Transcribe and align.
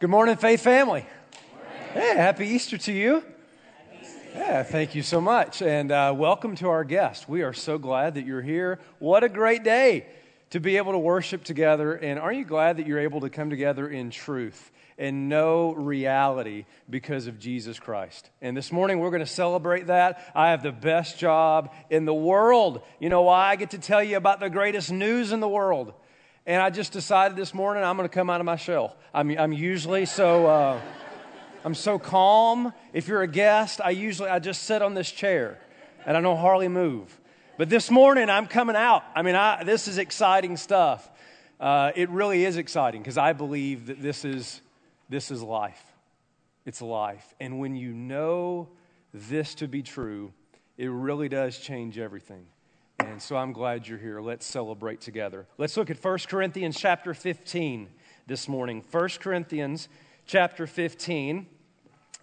Good 0.00 0.10
morning, 0.10 0.36
Faith 0.36 0.60
Family. 0.60 1.04
Hey, 1.92 2.14
happy 2.14 2.46
Easter 2.46 2.78
to 2.78 2.92
you. 2.92 3.24
Yeah, 4.32 4.62
thank 4.62 4.94
you 4.94 5.02
so 5.02 5.20
much. 5.20 5.60
And 5.60 5.90
uh, 5.90 6.14
welcome 6.16 6.54
to 6.56 6.68
our 6.68 6.84
guest. 6.84 7.28
We 7.28 7.42
are 7.42 7.52
so 7.52 7.78
glad 7.78 8.14
that 8.14 8.24
you're 8.24 8.40
here. 8.40 8.78
What 9.00 9.24
a 9.24 9.28
great 9.28 9.64
day 9.64 10.06
to 10.50 10.60
be 10.60 10.76
able 10.76 10.92
to 10.92 11.00
worship 11.00 11.42
together. 11.42 11.94
And 11.94 12.20
aren't 12.20 12.38
you 12.38 12.44
glad 12.44 12.76
that 12.76 12.86
you're 12.86 13.00
able 13.00 13.22
to 13.22 13.28
come 13.28 13.50
together 13.50 13.88
in 13.88 14.10
truth 14.10 14.70
and 14.98 15.28
know 15.28 15.72
reality 15.72 16.66
because 16.88 17.26
of 17.26 17.40
Jesus 17.40 17.80
Christ? 17.80 18.30
And 18.40 18.56
this 18.56 18.70
morning 18.70 19.00
we're 19.00 19.10
going 19.10 19.18
to 19.18 19.26
celebrate 19.26 19.88
that. 19.88 20.30
I 20.32 20.50
have 20.50 20.62
the 20.62 20.70
best 20.70 21.18
job 21.18 21.74
in 21.90 22.04
the 22.04 22.14
world. 22.14 22.82
You 23.00 23.08
know 23.08 23.22
why? 23.22 23.48
I 23.48 23.56
get 23.56 23.70
to 23.70 23.78
tell 23.78 24.04
you 24.04 24.16
about 24.16 24.38
the 24.38 24.48
greatest 24.48 24.92
news 24.92 25.32
in 25.32 25.40
the 25.40 25.48
world. 25.48 25.92
And 26.48 26.62
I 26.62 26.70
just 26.70 26.92
decided 26.92 27.36
this 27.36 27.52
morning 27.52 27.84
I'm 27.84 27.98
going 27.98 28.08
to 28.08 28.12
come 28.12 28.30
out 28.30 28.40
of 28.40 28.46
my 28.46 28.56
shell. 28.56 28.96
I'm, 29.12 29.30
I'm 29.38 29.52
usually 29.52 30.06
so. 30.06 30.46
Uh, 30.46 30.80
I'm 31.62 31.74
so 31.74 31.98
calm. 31.98 32.72
If 32.94 33.06
you're 33.06 33.20
a 33.20 33.28
guest, 33.28 33.82
I 33.84 33.90
usually 33.90 34.30
I 34.30 34.38
just 34.38 34.62
sit 34.62 34.80
on 34.80 34.94
this 34.94 35.12
chair 35.12 35.58
and 36.06 36.16
I 36.16 36.22
don't 36.22 36.38
hardly 36.38 36.68
move. 36.68 37.20
But 37.58 37.68
this 37.68 37.90
morning 37.90 38.30
I'm 38.30 38.46
coming 38.46 38.76
out. 38.76 39.04
I 39.14 39.20
mean, 39.20 39.34
I, 39.34 39.62
this 39.62 39.88
is 39.88 39.98
exciting 39.98 40.56
stuff. 40.56 41.06
Uh, 41.60 41.92
it 41.94 42.08
really 42.08 42.46
is 42.46 42.56
exciting 42.56 43.02
because 43.02 43.18
I 43.18 43.34
believe 43.34 43.88
that 43.88 44.00
this 44.00 44.24
is 44.24 44.62
this 45.10 45.30
is 45.30 45.42
life. 45.42 45.84
It's 46.64 46.80
life, 46.80 47.34
and 47.40 47.58
when 47.58 47.76
you 47.76 47.92
know 47.92 48.68
this 49.12 49.54
to 49.56 49.68
be 49.68 49.82
true, 49.82 50.32
it 50.78 50.88
really 50.88 51.28
does 51.28 51.58
change 51.58 51.98
everything. 51.98 52.46
And 53.00 53.22
so 53.22 53.36
I'm 53.36 53.52
glad 53.52 53.86
you're 53.86 53.98
here. 53.98 54.20
Let's 54.20 54.44
celebrate 54.44 55.00
together. 55.00 55.46
Let's 55.56 55.76
look 55.76 55.88
at 55.88 56.02
1 56.02 56.18
Corinthians 56.28 56.76
chapter 56.76 57.14
15 57.14 57.88
this 58.26 58.48
morning. 58.48 58.84
1 58.90 59.08
Corinthians 59.20 59.88
chapter 60.26 60.66
15. 60.66 61.46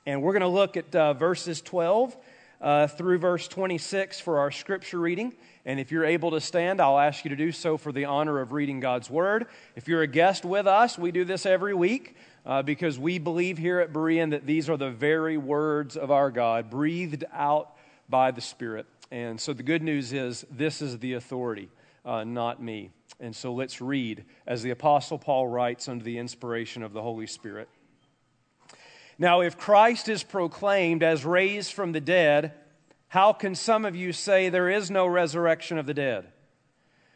And 0.06 0.22
we're 0.22 0.34
going 0.34 0.42
to 0.42 0.48
look 0.48 0.76
at 0.76 0.94
uh, 0.94 1.14
verses 1.14 1.62
12 1.62 2.17
uh, 2.59 2.88
through 2.88 3.20
verse 3.20 3.48
26 3.48 4.20
for 4.20 4.40
our 4.40 4.52
scripture 4.52 5.00
reading. 5.00 5.34
And 5.66 5.80
if 5.80 5.92
you're 5.92 6.06
able 6.06 6.32
to 6.32 6.42
stand, 6.42 6.82
I'll 6.82 7.00
ask 7.00 7.23
you 7.23 7.30
to 7.30 7.36
do 7.38 7.54
so 7.54 7.78
for 7.78 7.94
the 7.94 8.06
honor 8.06 8.42
of 8.42 8.52
reading 8.52 8.82
God's 8.82 9.10
word. 9.10 9.48
If 9.78 9.88
you're 9.88 10.02
a 10.02 10.08
guest 10.08 10.44
with 10.44 10.67
us, 10.67 10.98
we 10.98 11.12
do 11.12 11.23
this 11.23 11.45
every 11.45 11.73
week. 11.73 12.16
Uh, 12.45 12.62
because 12.62 13.00
we 13.00 13.17
believe 13.17 13.58
here 13.58 13.80
at 13.80 13.92
Berean 13.92 14.30
that 14.30 14.45
these 14.45 14.70
are 14.70 14.78
the 14.78 14.92
very 14.92 15.36
words 15.36 15.98
of 15.98 16.12
our 16.12 16.30
God, 16.30 16.70
breathed 16.70 17.23
out 17.34 17.72
by 18.08 18.30
the 18.30 18.42
Spirit. 18.42 18.86
And 19.11 19.39
so 19.39 19.53
the 19.53 19.64
good 19.64 19.84
news 19.84 20.14
is 20.14 20.45
this 20.50 20.81
is 20.81 21.00
the 21.00 21.14
authority, 21.14 21.70
uh, 22.03 22.23
not 22.23 22.61
me. 22.61 22.92
And 23.20 23.36
so 23.36 23.53
let's 23.53 23.81
read 23.81 24.25
as 24.45 24.64
the 24.64 24.72
Apostle 24.72 25.17
Paul 25.17 25.48
writes 25.48 25.88
under 25.88 26.03
the 26.03 26.17
inspiration 26.17 26.84
of 26.84 26.94
the 26.94 27.02
Holy 27.02 27.28
Spirit. 27.28 27.70
Now, 29.17 29.42
if 29.42 29.58
Christ 29.58 30.09
is 30.09 30.23
proclaimed 30.23 31.02
as 31.02 31.23
raised 31.23 31.72
from 31.72 31.94
the 31.94 32.02
dead, 32.02 32.53
how 33.08 33.31
can 33.31 33.56
some 33.56 33.86
of 33.86 33.95
you 33.95 34.11
say 34.11 34.50
there 34.50 34.70
is 34.70 34.92
no 34.92 35.08
resurrection 35.08 35.78
of 35.78 35.86
the 35.86 35.94
dead? 35.94 36.28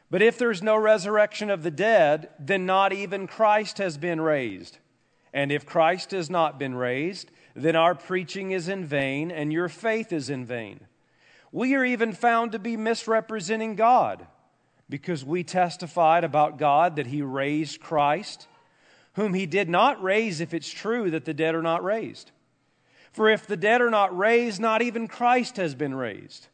But 0.10 0.22
if 0.22 0.38
there's 0.38 0.64
no 0.64 0.78
resurrection 0.78 1.50
of 1.50 1.62
the 1.62 1.72
dead, 1.72 2.30
then 2.40 2.66
not 2.66 2.94
even 2.94 3.28
Christ 3.28 3.78
has 3.80 3.98
been 3.98 4.22
raised. 4.22 4.78
And 5.34 5.52
if 5.52 5.66
Christ 5.66 6.12
has 6.12 6.30
not 6.30 6.58
been 6.58 6.74
raised, 6.74 7.30
then 7.56 7.76
our 7.76 7.94
preaching 7.94 8.52
is 8.52 8.70
in 8.70 8.86
vain 8.86 9.30
and 9.30 9.52
your 9.52 9.70
faith 9.70 10.12
is 10.14 10.30
in 10.30 10.46
vain. 10.46 10.80
We 11.52 11.76
are 11.76 11.86
even 11.86 12.14
found 12.14 12.52
to 12.52 12.60
be 12.60 12.78
misrepresenting 12.78 13.76
God 13.76 14.26
because 14.90 15.24
we 15.24 15.44
testified 15.44 16.24
about 16.24 16.58
God 16.58 16.96
that 16.96 17.08
He 17.08 17.22
raised 17.22 17.80
Christ, 17.80 18.48
whom 19.14 19.34
He 19.34 19.46
did 19.46 19.70
not 19.70 20.02
raise 20.02 20.42
if 20.42 20.54
it's 20.54 20.70
true 20.70 21.12
that 21.12 21.26
the 21.26 21.34
dead 21.34 21.56
are 21.56 21.62
not 21.62 21.84
raised. 21.84 22.32
For 23.12 23.30
if 23.30 23.48
the 23.48 23.58
dead 23.58 23.82
are 23.82 23.90
not 23.90 24.16
raised, 24.16 24.62
not 24.62 24.82
even 24.82 25.08
Christ 25.08 25.58
has 25.58 25.76
been 25.76 25.96
raised. 25.96 26.48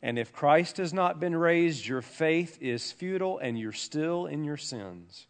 And 0.00 0.18
if 0.18 0.32
Christ 0.32 0.76
has 0.76 0.94
not 0.94 1.20
been 1.20 1.34
raised, 1.34 1.86
your 1.86 2.02
faith 2.02 2.58
is 2.60 2.92
futile 2.92 3.38
and 3.38 3.58
you're 3.58 3.72
still 3.72 4.26
in 4.26 4.44
your 4.44 4.56
sins. 4.56 5.26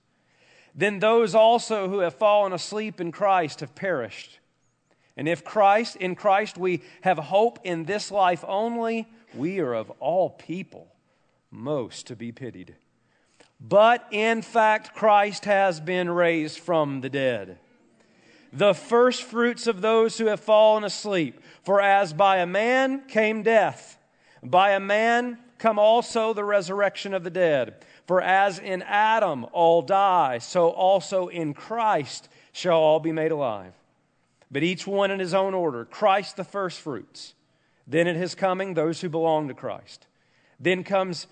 Then 0.75 0.99
those 0.99 1.35
also 1.35 1.89
who 1.89 2.01
have 2.01 2.15
fallen 2.15 2.53
asleep 2.53 3.01
in 3.01 3.11
Christ 3.11 3.61
have 3.61 3.75
perished. 3.75 4.38
And 5.19 5.27
if 5.27 5.45
Christ, 5.45 5.97
in 5.97 6.15
Christ, 6.15 6.57
we 6.57 6.81
have 7.01 7.19
hope 7.19 7.59
in 7.65 7.85
this 7.85 8.13
life 8.13 8.45
only, 8.47 9.09
we 9.35 9.59
are 9.59 9.75
of 9.75 9.91
all 9.99 10.31
people 10.31 10.87
most 11.51 12.07
to 12.07 12.17
be 12.17 12.31
pitied. 12.31 12.77
But 13.61 14.07
in 14.13 14.43
fact, 14.43 14.95
Christ 14.95 15.45
has 15.45 15.81
been 15.81 16.09
raised 16.09 16.61
from 16.61 17.01
the 17.01 17.11
dead. 17.11 17.59
The 18.53 18.75
first 18.75 19.25
fruits 19.25 19.67
of 19.67 19.81
those 19.81 20.17
who 20.19 20.27
have 20.27 20.39
fallen 20.39 20.85
asleep. 20.85 21.41
For 21.65 21.81
as 21.81 22.13
by 22.13 22.37
a 22.37 22.47
man 22.47 23.03
came 23.09 23.43
death, 23.43 23.99
by 24.41 24.71
a 24.71 24.81
man 24.81 25.39
come 25.59 25.81
also 25.81 26.33
the 26.33 26.45
resurrection 26.45 27.13
of 27.13 27.25
the 27.25 27.31
dead. 27.31 27.85
For 28.07 28.23
as 28.23 28.61
in 28.61 28.83
Adam 28.83 29.47
all 29.53 29.83
die, 29.83 30.39
so 30.39 30.69
also 30.69 31.27
in 31.27 31.55
Christ 31.55 32.29
shall 32.53 32.79
all 32.79 33.01
be 33.01 33.11
made 33.11 33.33
alive 33.33 33.75
but 34.51 34.63
each 34.63 34.87
one 34.87 35.11
in 35.11 35.19
his 35.19 35.35
own 35.35 35.55
order. 35.55 35.85
Christ 35.85 36.37
the 36.37 36.45
firstfruits. 36.45 37.35
Then 37.87 38.07
at 38.07 38.17
his 38.17 38.35
coming, 38.35 38.75
those 38.75 39.01
who 39.01 39.09
belong 39.09 39.49
to 39.49 39.55
Christ. 39.55 40.07
Then 40.61 40.85
comes 40.85 41.27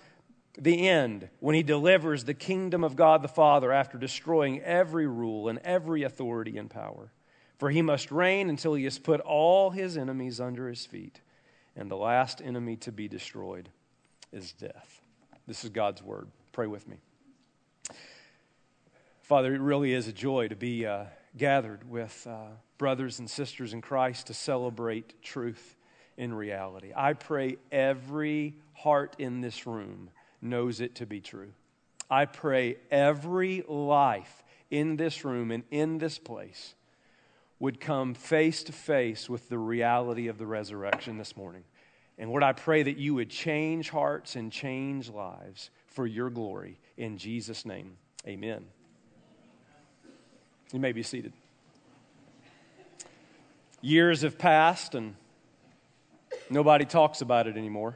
the 0.57 0.87
end 0.87 1.29
when 1.39 1.55
he 1.55 1.63
delivers 1.63 2.23
the 2.23 2.33
kingdom 2.33 2.83
of 2.83 2.95
God 2.95 3.21
the 3.21 3.27
Father 3.27 3.71
after 3.71 3.97
destroying 3.97 4.61
every 4.61 5.07
rule 5.07 5.49
and 5.49 5.59
every 5.59 6.03
authority 6.03 6.57
and 6.57 6.69
power. 6.69 7.11
For 7.57 7.69
he 7.69 7.81
must 7.81 8.11
reign 8.11 8.49
until 8.49 8.73
he 8.73 8.83
has 8.83 8.99
put 8.99 9.19
all 9.21 9.71
his 9.71 9.97
enemies 9.97 10.39
under 10.39 10.67
his 10.67 10.85
feet. 10.85 11.21
And 11.75 11.91
the 11.91 11.95
last 11.95 12.41
enemy 12.41 12.75
to 12.77 12.91
be 12.91 13.07
destroyed 13.07 13.69
is 14.31 14.51
death. 14.51 15.01
This 15.47 15.63
is 15.63 15.69
God's 15.69 16.01
word. 16.01 16.27
Pray 16.51 16.67
with 16.67 16.87
me. 16.87 16.97
Father, 19.21 19.53
it 19.53 19.61
really 19.61 19.93
is 19.93 20.07
a 20.07 20.13
joy 20.13 20.47
to 20.47 20.55
be 20.55 20.85
uh, 20.85 21.05
gathered 21.37 21.89
with. 21.89 22.25
Uh, 22.29 22.55
brothers 22.77 23.19
and 23.19 23.29
sisters 23.29 23.73
in 23.73 23.81
Christ 23.81 24.27
to 24.27 24.33
celebrate 24.33 25.21
truth 25.21 25.75
in 26.17 26.33
reality. 26.33 26.91
I 26.95 27.13
pray 27.13 27.57
every 27.71 28.55
heart 28.73 29.15
in 29.19 29.41
this 29.41 29.67
room 29.67 30.09
knows 30.41 30.79
it 30.81 30.95
to 30.95 31.05
be 31.05 31.21
true. 31.21 31.51
I 32.09 32.25
pray 32.25 32.77
every 32.89 33.63
life 33.67 34.43
in 34.69 34.97
this 34.97 35.25
room 35.25 35.51
and 35.51 35.63
in 35.71 35.97
this 35.97 36.17
place 36.17 36.75
would 37.59 37.79
come 37.79 38.13
face 38.13 38.63
to 38.63 38.71
face 38.71 39.29
with 39.29 39.49
the 39.49 39.57
reality 39.57 40.27
of 40.27 40.37
the 40.37 40.45
resurrection 40.45 41.17
this 41.17 41.35
morning. 41.35 41.63
And 42.19 42.29
Lord, 42.29 42.43
I 42.43 42.53
pray 42.53 42.83
that 42.83 42.97
you 42.97 43.15
would 43.15 43.29
change 43.29 43.89
hearts 43.89 44.35
and 44.35 44.51
change 44.51 45.09
lives 45.09 45.69
for 45.87 46.05
your 46.05 46.29
glory. 46.29 46.79
In 46.97 47.17
Jesus' 47.17 47.65
name, 47.65 47.97
amen. 48.27 48.65
You 50.73 50.79
may 50.79 50.91
be 50.91 51.03
seated. 51.03 51.31
Years 53.81 54.23
have 54.23 54.37
passed 54.37 54.95
and 54.95 55.15
nobody 56.49 56.83
talks 56.83 57.21
about 57.21 57.47
it 57.47 57.55
anymore. 57.55 57.95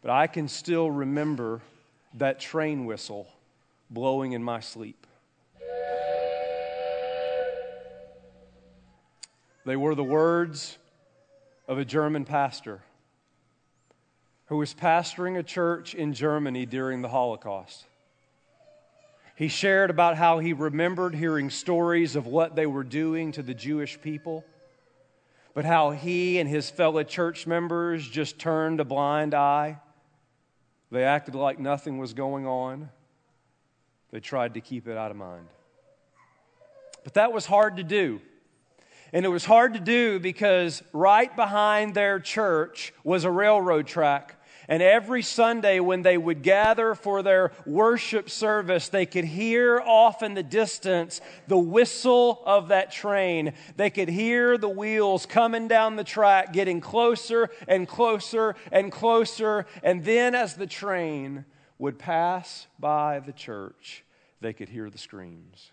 But 0.00 0.10
I 0.10 0.26
can 0.26 0.48
still 0.48 0.90
remember 0.90 1.60
that 2.14 2.40
train 2.40 2.86
whistle 2.86 3.26
blowing 3.90 4.32
in 4.32 4.42
my 4.42 4.60
sleep. 4.60 5.06
They 9.66 9.76
were 9.76 9.94
the 9.94 10.04
words 10.04 10.78
of 11.68 11.78
a 11.78 11.84
German 11.84 12.24
pastor 12.24 12.82
who 14.46 14.56
was 14.56 14.72
pastoring 14.72 15.36
a 15.36 15.42
church 15.42 15.94
in 15.94 16.14
Germany 16.14 16.64
during 16.64 17.02
the 17.02 17.08
Holocaust. 17.08 17.84
He 19.36 19.48
shared 19.48 19.90
about 19.90 20.16
how 20.16 20.38
he 20.38 20.54
remembered 20.54 21.14
hearing 21.14 21.50
stories 21.50 22.16
of 22.16 22.26
what 22.26 22.56
they 22.56 22.66
were 22.66 22.82
doing 22.82 23.32
to 23.32 23.42
the 23.42 23.52
Jewish 23.52 24.00
people, 24.00 24.46
but 25.52 25.66
how 25.66 25.90
he 25.90 26.38
and 26.38 26.48
his 26.48 26.70
fellow 26.70 27.02
church 27.02 27.46
members 27.46 28.08
just 28.08 28.38
turned 28.38 28.80
a 28.80 28.84
blind 28.84 29.34
eye. 29.34 29.78
They 30.90 31.04
acted 31.04 31.34
like 31.34 31.58
nothing 31.58 31.98
was 31.98 32.14
going 32.14 32.46
on. 32.46 32.88
They 34.10 34.20
tried 34.20 34.54
to 34.54 34.62
keep 34.62 34.88
it 34.88 34.96
out 34.96 35.10
of 35.10 35.18
mind. 35.18 35.48
But 37.04 37.14
that 37.14 37.34
was 37.34 37.44
hard 37.44 37.76
to 37.76 37.84
do. 37.84 38.22
And 39.12 39.26
it 39.26 39.28
was 39.28 39.44
hard 39.44 39.74
to 39.74 39.80
do 39.80 40.18
because 40.18 40.82
right 40.94 41.34
behind 41.36 41.94
their 41.94 42.20
church 42.20 42.94
was 43.04 43.24
a 43.24 43.30
railroad 43.30 43.86
track 43.86 44.40
and 44.68 44.82
every 44.82 45.22
Sunday, 45.22 45.80
when 45.80 46.02
they 46.02 46.18
would 46.18 46.42
gather 46.42 46.94
for 46.94 47.22
their 47.22 47.52
worship 47.64 48.28
service, 48.28 48.88
they 48.88 49.06
could 49.06 49.24
hear 49.24 49.80
off 49.80 50.22
in 50.22 50.34
the 50.34 50.42
distance 50.42 51.20
the 51.46 51.58
whistle 51.58 52.42
of 52.44 52.68
that 52.68 52.90
train. 52.90 53.52
They 53.76 53.90
could 53.90 54.08
hear 54.08 54.58
the 54.58 54.68
wheels 54.68 55.26
coming 55.26 55.68
down 55.68 55.96
the 55.96 56.04
track, 56.04 56.52
getting 56.52 56.80
closer 56.80 57.50
and 57.68 57.86
closer 57.86 58.56
and 58.72 58.90
closer. 58.90 59.66
And 59.82 60.04
then, 60.04 60.34
as 60.34 60.54
the 60.54 60.66
train 60.66 61.44
would 61.78 61.98
pass 61.98 62.66
by 62.78 63.20
the 63.20 63.32
church, 63.32 64.04
they 64.40 64.52
could 64.52 64.68
hear 64.68 64.90
the 64.90 64.98
screams. 64.98 65.70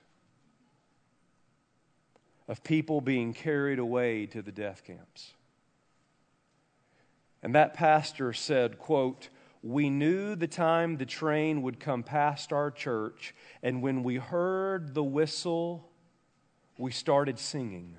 of 2.47 2.63
people 2.63 2.99
being 3.01 3.33
carried 3.33 3.79
away 3.79 4.25
to 4.25 4.41
the 4.41 4.51
death 4.51 4.83
camps. 4.83 5.33
And 7.43 7.53
that 7.53 7.73
pastor 7.73 8.31
said, 8.33 8.79
quote, 8.79 9.29
we 9.61 9.89
knew 9.89 10.35
the 10.35 10.47
time 10.47 10.97
the 10.97 11.05
train 11.05 11.61
would 11.61 11.79
come 11.79 12.03
past 12.03 12.51
our 12.51 12.71
church, 12.71 13.35
and 13.61 13.81
when 13.81 14.03
we 14.03 14.15
heard 14.15 14.93
the 14.93 15.03
whistle, 15.03 15.89
we 16.77 16.91
started 16.91 17.37
singing. 17.37 17.95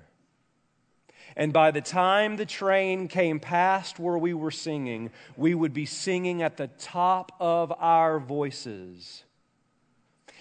And 1.35 1.53
by 1.53 1.71
the 1.71 1.81
time 1.81 2.37
the 2.37 2.45
train 2.45 3.07
came 3.07 3.39
past 3.39 3.99
where 3.99 4.17
we 4.17 4.33
were 4.33 4.51
singing, 4.51 5.11
we 5.35 5.55
would 5.55 5.73
be 5.73 5.85
singing 5.85 6.41
at 6.41 6.57
the 6.57 6.67
top 6.67 7.31
of 7.39 7.71
our 7.77 8.19
voices. 8.19 9.23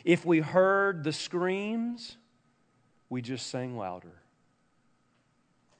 If 0.04 0.26
we 0.26 0.40
heard 0.40 1.04
the 1.04 1.12
screams, 1.12 2.16
we 3.08 3.22
just 3.22 3.48
sang 3.48 3.76
louder. 3.76 4.22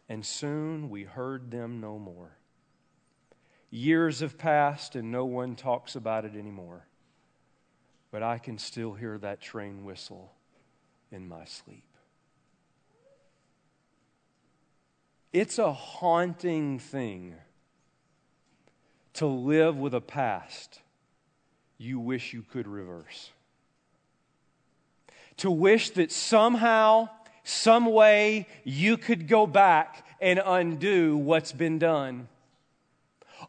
And 0.09 0.25
soon 0.25 0.89
we 0.91 1.05
heard 1.05 1.51
them 1.51 1.81
no 1.81 1.99
more. 1.99 2.39
Years 3.75 4.21
have 4.21 4.39
passed 4.39 4.95
and 4.95 5.11
no 5.11 5.25
one 5.25 5.57
talks 5.57 5.97
about 5.97 6.25
it 6.25 6.37
anymore. 6.37 6.87
But 8.13 8.23
I 8.23 8.39
can 8.39 8.57
still 8.57 8.93
hear 8.93 9.19
that 9.19 9.41
train 9.41 9.85
whistle 9.85 10.31
in 11.11 11.27
my 11.27 11.45
sleep. 11.45 11.83
It's 15.33 15.59
a 15.59 15.73
haunting 15.73 16.79
thing 16.79 17.35
to 19.15 19.27
live 19.27 19.77
with 19.77 19.93
a 19.93 20.01
past 20.01 20.79
you 21.77 21.99
wish 21.99 22.33
you 22.33 22.43
could 22.43 22.69
reverse. 22.69 23.33
To 25.39 25.51
wish 25.51 25.91
that 25.91 26.13
somehow, 26.13 27.09
some 27.43 27.87
way, 27.87 28.47
you 28.63 28.97
could 28.97 29.27
go 29.27 29.49
back 29.49 30.07
and 30.21 30.41
undo 30.47 31.17
what's 31.17 31.51
been 31.51 31.81
done. 31.81 32.29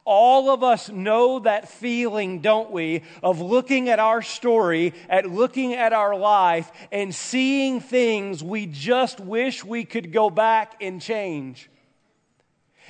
All 0.03 0.49
of 0.49 0.63
us 0.63 0.89
know 0.89 1.39
that 1.39 1.69
feeling, 1.69 2.39
don't 2.39 2.71
we, 2.71 3.03
of 3.23 3.39
looking 3.39 3.89
at 3.89 3.99
our 3.99 4.21
story, 4.21 4.93
at 5.09 5.29
looking 5.29 5.73
at 5.73 5.93
our 5.93 6.15
life, 6.15 6.71
and 6.91 7.13
seeing 7.13 7.79
things 7.79 8.43
we 8.43 8.65
just 8.65 9.19
wish 9.19 9.63
we 9.63 9.85
could 9.85 10.11
go 10.11 10.29
back 10.29 10.75
and 10.81 11.01
change. 11.01 11.69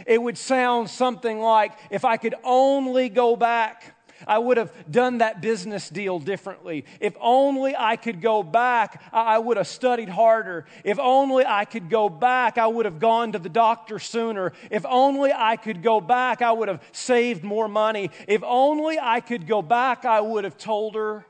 It 0.05 0.21
would 0.21 0.37
sound 0.37 0.89
something 0.89 1.39
like 1.39 1.71
if 1.89 2.03
I 2.03 2.17
could 2.17 2.35
only 2.43 3.09
go 3.09 3.35
back. 3.35 3.94
I 4.27 4.37
would 4.37 4.57
have 4.57 4.71
done 4.89 5.19
that 5.19 5.41
business 5.41 5.89
deal 5.89 6.19
differently. 6.19 6.85
If 6.99 7.15
only 7.19 7.75
I 7.75 7.95
could 7.95 8.21
go 8.21 8.43
back, 8.43 9.01
I 9.13 9.37
would 9.39 9.57
have 9.57 9.67
studied 9.67 10.09
harder. 10.09 10.65
If 10.83 10.99
only 10.99 11.45
I 11.45 11.65
could 11.65 11.89
go 11.89 12.09
back, 12.09 12.57
I 12.57 12.67
would 12.67 12.85
have 12.85 12.99
gone 12.99 13.33
to 13.33 13.39
the 13.39 13.49
doctor 13.49 13.99
sooner. 13.99 14.53
If 14.71 14.85
only 14.85 15.31
I 15.33 15.55
could 15.55 15.83
go 15.83 16.01
back, 16.01 16.41
I 16.41 16.51
would 16.51 16.67
have 16.67 16.83
saved 16.91 17.43
more 17.43 17.67
money. 17.67 18.11
If 18.27 18.43
only 18.43 18.97
I 18.99 19.19
could 19.19 19.47
go 19.47 19.61
back, 19.61 20.05
I 20.05 20.21
would 20.21 20.43
have 20.43 20.57
told 20.57 20.95
her, 20.95 21.25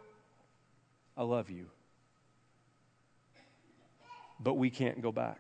I 1.18 1.24
love 1.24 1.50
you. 1.50 1.68
But 4.40 4.56
we 4.56 4.70
can't 4.70 5.02
go 5.02 5.12
back. 5.12 5.40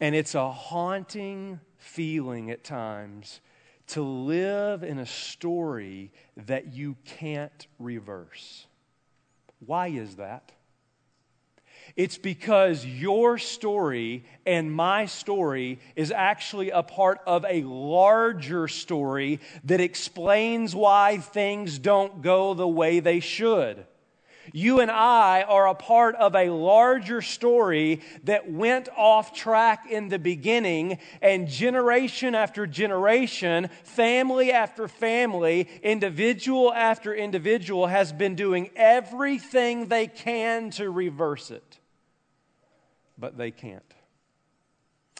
And 0.00 0.14
it's 0.14 0.34
a 0.34 0.50
haunting 0.50 1.60
feeling 1.76 2.50
at 2.50 2.64
times 2.64 3.40
to 3.88 4.02
live 4.02 4.82
in 4.82 4.98
a 4.98 5.06
story 5.06 6.12
that 6.46 6.72
you 6.72 6.96
can't 7.04 7.66
reverse. 7.78 8.66
Why 9.64 9.88
is 9.88 10.16
that? 10.16 10.52
It's 11.96 12.18
because 12.18 12.84
your 12.84 13.38
story 13.38 14.24
and 14.46 14.72
my 14.72 15.06
story 15.06 15.78
is 15.96 16.12
actually 16.12 16.70
a 16.70 16.82
part 16.82 17.20
of 17.26 17.44
a 17.48 17.62
larger 17.62 18.68
story 18.68 19.40
that 19.64 19.80
explains 19.80 20.74
why 20.74 21.18
things 21.18 21.78
don't 21.78 22.22
go 22.22 22.54
the 22.54 22.68
way 22.68 23.00
they 23.00 23.20
should. 23.20 23.86
You 24.52 24.80
and 24.80 24.90
I 24.90 25.42
are 25.42 25.68
a 25.68 25.74
part 25.74 26.14
of 26.16 26.34
a 26.34 26.50
larger 26.50 27.22
story 27.22 28.00
that 28.24 28.50
went 28.50 28.88
off 28.96 29.34
track 29.34 29.90
in 29.90 30.08
the 30.08 30.18
beginning, 30.18 30.98
and 31.20 31.48
generation 31.48 32.34
after 32.34 32.66
generation, 32.66 33.68
family 33.84 34.52
after 34.52 34.88
family, 34.88 35.68
individual 35.82 36.72
after 36.72 37.14
individual 37.14 37.86
has 37.86 38.12
been 38.12 38.34
doing 38.34 38.70
everything 38.76 39.86
they 39.88 40.06
can 40.06 40.70
to 40.70 40.90
reverse 40.90 41.50
it. 41.50 41.78
But 43.16 43.36
they 43.36 43.50
can't. 43.50 43.94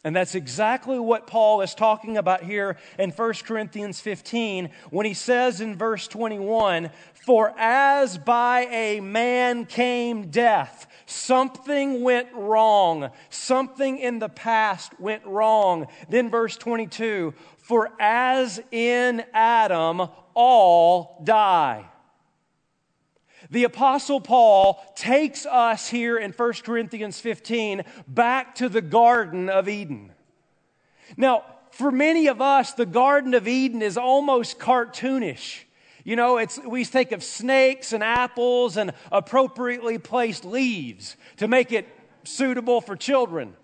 And 0.09 0.17
that's 0.17 0.35
exactly 0.35 0.99
what 0.99 1.27
Paul 1.27 1.61
is 1.61 1.75
talking 1.75 2.17
about 2.17 2.43
here 2.43 2.79
in 2.99 3.11
1 3.11 3.35
Corinthians 3.45 4.01
15 4.01 4.71
when 4.89 5.05
he 5.05 5.13
says 5.13 5.61
in 5.61 5.77
verse 5.77 6.09
21 6.09 6.89
For 7.13 7.53
as 7.59 8.17
by 8.17 8.61
a 8.71 9.01
man 9.01 9.67
came 9.67 10.31
death, 10.31 10.87
something 11.05 12.01
went 12.01 12.29
wrong, 12.33 13.11
something 13.29 13.99
in 13.99 14.19
the 14.19 14.31
past 14.31 14.99
went 14.99 15.27
wrong. 15.27 15.89
Then 16.09 16.31
verse 16.31 16.57
22 16.57 17.35
For 17.59 17.93
as 18.01 18.63
in 18.71 19.23
Adam 19.35 20.09
all 20.33 21.21
die. 21.23 21.85
The 23.51 23.65
Apostle 23.65 24.21
Paul 24.21 24.83
takes 24.95 25.47
us 25.47 25.89
here 25.89 26.19
in 26.19 26.33
1 26.33 26.53
Corinthians 26.65 27.19
15 27.21 27.83
back 28.07 28.55
to 28.57 28.69
the 28.69 28.83
Garden 28.83 29.49
of 29.49 29.69
Eden. 29.69 30.13
Now, 31.17 31.45
for 31.71 31.91
many 31.91 32.27
of 32.27 32.43
us, 32.43 32.75
the 32.75 32.87
Garden 32.87 33.33
of 33.33 33.49
Eden 33.49 33.81
is 33.81 33.97
almost 33.97 34.59
cartoonish. 34.59 35.65
You 36.05 36.17
know, 36.17 36.39
it's, 36.39 36.59
we 36.59 36.85
think 36.85 37.13
of 37.13 37.23
snakes 37.23 37.93
and 37.93 38.03
apples 38.03 38.77
and 38.77 38.93
appropriately 39.11 39.99
placed 39.99 40.45
leaves 40.45 41.17
to 41.39 41.49
make 41.49 41.73
it 41.73 41.89
suitable 42.25 42.81
for 42.81 42.97
children. 42.97 43.55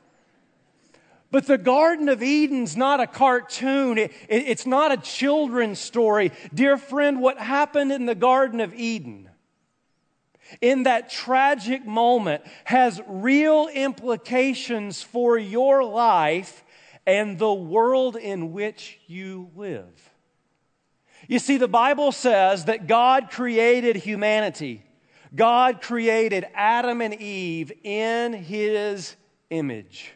But 1.31 1.47
the 1.47 1.59
Garden 1.59 2.09
of 2.09 2.23
Eden's 2.23 2.77
not 2.77 3.01
a 3.01 3.07
cartoon. 3.07 3.99
It, 3.99 4.13
it, 4.29 4.45
it's 4.47 4.67
not 4.67 4.93
a 4.93 4.97
children's 4.97 5.79
story. 5.79 6.33
Dear 6.55 6.79
friend, 6.79 7.21
what 7.21 7.39
happened 7.39 7.93
in 7.93 8.07
the 8.07 8.15
Garden 8.15 8.61
of 8.61 8.73
Eden 8.75 9.29
in 10.61 10.85
that 10.85 11.11
tragic 11.11 11.87
moment 11.87 12.45
has 12.65 13.01
real 13.07 13.69
implications 13.73 15.03
for 15.03 15.39
your 15.39 15.85
life 15.85 16.65
and 17.07 17.39
the 17.39 17.53
world 17.53 18.17
in 18.17 18.53
which 18.53 18.99
you 19.07 19.51
live. 19.55 20.11
You 21.29 21.39
see, 21.39 21.57
the 21.57 21.69
Bible 21.69 22.13
says 22.13 22.67
that 22.67 22.87
God 22.87 23.31
created 23.31 23.97
humanity. 23.97 24.83
God 25.35 25.81
created 25.81 26.47
Adam 26.55 27.01
and 27.01 27.15
Eve 27.15 27.73
in 27.83 28.33
his 28.33 29.17
image. 29.51 30.13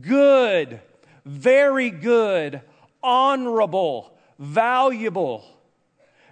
Good, 0.00 0.80
very 1.24 1.90
good, 1.90 2.60
honorable, 3.02 4.16
valuable. 4.38 5.44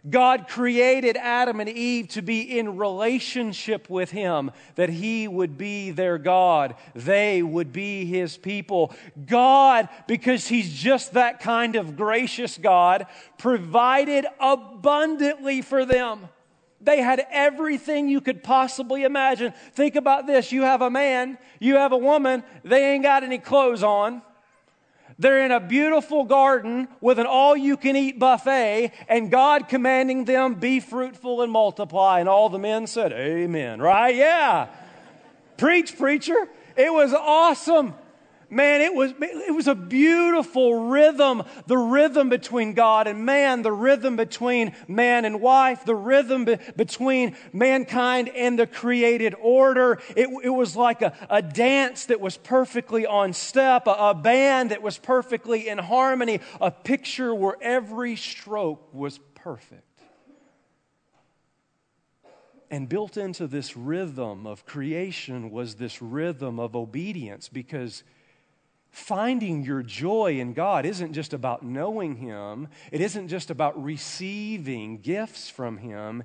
God 0.08 0.48
created 0.48 1.16
Adam 1.16 1.60
and 1.60 1.68
Eve 1.68 2.08
to 2.08 2.22
be 2.22 2.58
in 2.58 2.76
relationship 2.78 3.90
with 3.90 4.10
Him, 4.10 4.50
that 4.76 4.88
He 4.88 5.28
would 5.28 5.58
be 5.58 5.90
their 5.90 6.16
God. 6.16 6.74
They 6.94 7.42
would 7.42 7.72
be 7.72 8.06
His 8.06 8.36
people. 8.36 8.94
God, 9.26 9.88
because 10.06 10.46
He's 10.46 10.72
just 10.72 11.12
that 11.12 11.40
kind 11.40 11.76
of 11.76 11.96
gracious 11.96 12.56
God, 12.56 13.06
provided 13.36 14.26
abundantly 14.38 15.60
for 15.60 15.84
them. 15.84 16.28
They 16.80 17.02
had 17.02 17.26
everything 17.30 18.08
you 18.08 18.22
could 18.22 18.42
possibly 18.42 19.04
imagine. 19.04 19.52
Think 19.72 19.96
about 19.96 20.26
this 20.26 20.50
you 20.50 20.62
have 20.62 20.80
a 20.80 20.90
man, 20.90 21.36
you 21.58 21.76
have 21.76 21.92
a 21.92 21.98
woman, 21.98 22.42
they 22.64 22.92
ain't 22.92 23.02
got 23.02 23.22
any 23.22 23.38
clothes 23.38 23.82
on. 23.82 24.22
They're 25.20 25.44
in 25.44 25.50
a 25.50 25.60
beautiful 25.60 26.24
garden 26.24 26.88
with 27.02 27.18
an 27.18 27.26
all 27.26 27.54
you 27.54 27.76
can 27.76 27.94
eat 27.94 28.18
buffet, 28.18 28.92
and 29.06 29.30
God 29.30 29.68
commanding 29.68 30.24
them, 30.24 30.54
be 30.54 30.80
fruitful 30.80 31.42
and 31.42 31.52
multiply. 31.52 32.20
And 32.20 32.28
all 32.28 32.48
the 32.48 32.58
men 32.58 32.86
said, 32.86 33.12
Amen, 33.12 33.82
right? 33.82 34.14
Yeah. 34.16 34.68
Preach, 35.58 35.98
preacher. 35.98 36.48
It 36.74 36.90
was 36.90 37.12
awesome. 37.12 37.92
Man, 38.52 38.80
it 38.80 38.92
was, 38.92 39.12
it 39.20 39.54
was 39.54 39.68
a 39.68 39.76
beautiful 39.76 40.88
rhythm. 40.88 41.44
The 41.68 41.78
rhythm 41.78 42.28
between 42.28 42.74
God 42.74 43.06
and 43.06 43.24
man, 43.24 43.62
the 43.62 43.70
rhythm 43.70 44.16
between 44.16 44.74
man 44.88 45.24
and 45.24 45.40
wife, 45.40 45.84
the 45.84 45.94
rhythm 45.94 46.44
be, 46.44 46.58
between 46.76 47.36
mankind 47.52 48.28
and 48.28 48.58
the 48.58 48.66
created 48.66 49.36
order. 49.40 50.00
It, 50.16 50.28
it 50.42 50.50
was 50.50 50.74
like 50.74 51.00
a, 51.00 51.14
a 51.30 51.40
dance 51.40 52.06
that 52.06 52.20
was 52.20 52.36
perfectly 52.36 53.06
on 53.06 53.34
step, 53.34 53.86
a, 53.86 53.92
a 53.92 54.14
band 54.14 54.72
that 54.72 54.82
was 54.82 54.98
perfectly 54.98 55.68
in 55.68 55.78
harmony, 55.78 56.40
a 56.60 56.72
picture 56.72 57.32
where 57.32 57.56
every 57.60 58.16
stroke 58.16 58.92
was 58.92 59.20
perfect. 59.36 59.84
And 62.68 62.88
built 62.88 63.16
into 63.16 63.46
this 63.46 63.76
rhythm 63.76 64.44
of 64.44 64.66
creation 64.66 65.50
was 65.50 65.76
this 65.76 66.02
rhythm 66.02 66.58
of 66.58 66.74
obedience 66.74 67.48
because 67.48 68.02
finding 68.90 69.62
your 69.64 69.82
joy 69.82 70.38
in 70.38 70.52
God 70.52 70.84
isn't 70.84 71.12
just 71.12 71.32
about 71.32 71.62
knowing 71.62 72.16
Him, 72.16 72.68
it 72.92 73.00
isn't 73.00 73.28
just 73.28 73.50
about 73.50 73.82
receiving 73.82 74.98
gifts 74.98 75.48
from 75.48 75.78
Him. 75.78 76.24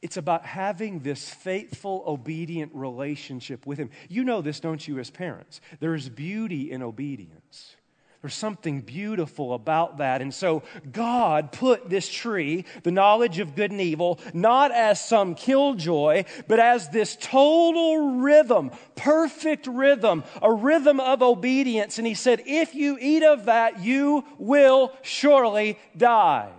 It's 0.00 0.16
about 0.16 0.46
having 0.46 1.00
this 1.00 1.28
faithful, 1.28 2.04
obedient 2.06 2.72
relationship 2.74 3.66
with 3.66 3.78
Him. 3.78 3.90
You 4.08 4.22
know 4.22 4.40
this, 4.40 4.60
don't 4.60 4.86
you, 4.86 4.98
as 4.98 5.10
parents? 5.10 5.60
There's 5.80 6.08
beauty 6.08 6.70
in 6.70 6.82
obedience. 6.82 7.74
There's 8.20 8.34
something 8.34 8.80
beautiful 8.80 9.54
about 9.54 9.98
that. 9.98 10.20
And 10.22 10.34
so 10.34 10.64
God 10.90 11.52
put 11.52 11.88
this 11.88 12.08
tree, 12.08 12.64
the 12.82 12.90
knowledge 12.90 13.38
of 13.38 13.54
good 13.54 13.70
and 13.70 13.80
evil, 13.80 14.18
not 14.34 14.72
as 14.72 15.04
some 15.04 15.36
killjoy, 15.36 16.24
but 16.48 16.58
as 16.58 16.88
this 16.88 17.16
total 17.20 18.18
rhythm, 18.18 18.72
perfect 18.96 19.68
rhythm, 19.68 20.24
a 20.42 20.52
rhythm 20.52 20.98
of 20.98 21.22
obedience. 21.22 21.98
And 21.98 22.06
He 22.06 22.14
said, 22.14 22.42
If 22.44 22.74
you 22.74 22.98
eat 23.00 23.22
of 23.22 23.44
that, 23.44 23.80
you 23.84 24.24
will 24.36 24.92
surely 25.02 25.78
die. 25.96 26.50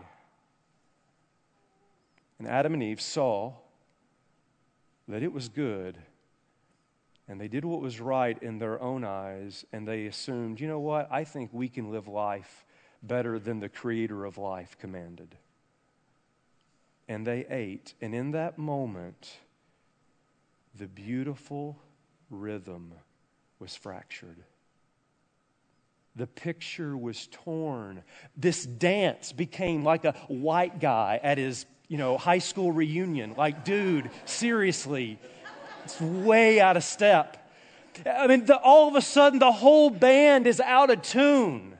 And 2.39 2.47
Adam 2.47 2.73
and 2.73 2.81
Eve 2.81 3.01
saw 3.01 3.51
that 5.09 5.23
it 5.23 5.33
was 5.33 5.49
good 5.49 5.97
and 7.29 7.39
they 7.39 7.47
did 7.47 7.63
what 7.63 7.79
was 7.79 8.01
right 8.01 8.41
in 8.41 8.57
their 8.57 8.81
own 8.81 9.05
eyes, 9.05 9.63
and 9.71 9.87
they 9.87 10.07
assumed, 10.07 10.59
you 10.59 10.67
know 10.67 10.79
what, 10.79 11.07
I 11.11 11.23
think 11.23 11.51
we 11.53 11.69
can 11.69 11.91
live 11.91 12.07
life 12.07 12.65
better 13.03 13.37
than 13.37 13.59
the 13.59 13.69
creator 13.69 14.25
of 14.25 14.39
life 14.39 14.75
commanded. 14.79 15.35
And 17.07 17.25
they 17.25 17.45
ate, 17.47 17.93
and 18.01 18.15
in 18.15 18.31
that 18.31 18.57
moment, 18.57 19.37
the 20.75 20.87
beautiful 20.87 21.77
rhythm 22.31 22.93
was 23.59 23.75
fractured. 23.75 24.37
The 26.15 26.27
picture 26.27 26.97
was 26.97 27.27
torn. 27.31 28.03
This 28.35 28.65
dance 28.65 29.31
became 29.31 29.83
like 29.83 30.03
a 30.03 30.13
white 30.27 30.79
guy 30.79 31.19
at 31.21 31.37
his, 31.37 31.67
you 31.87 31.97
know, 31.97 32.17
high 32.17 32.39
school 32.39 32.71
reunion. 32.71 33.35
Like, 33.37 33.63
dude, 33.63 34.09
seriously, 34.25 35.19
it's 35.89 36.01
way 36.01 36.59
out 36.59 36.77
of 36.77 36.83
step. 36.83 37.35
I 38.05 38.27
mean, 38.27 38.45
the, 38.45 38.57
all 38.57 38.87
of 38.87 38.95
a 38.95 39.01
sudden, 39.01 39.39
the 39.39 39.51
whole 39.51 39.89
band 39.89 40.47
is 40.47 40.59
out 40.59 40.89
of 40.89 41.01
tune. 41.01 41.75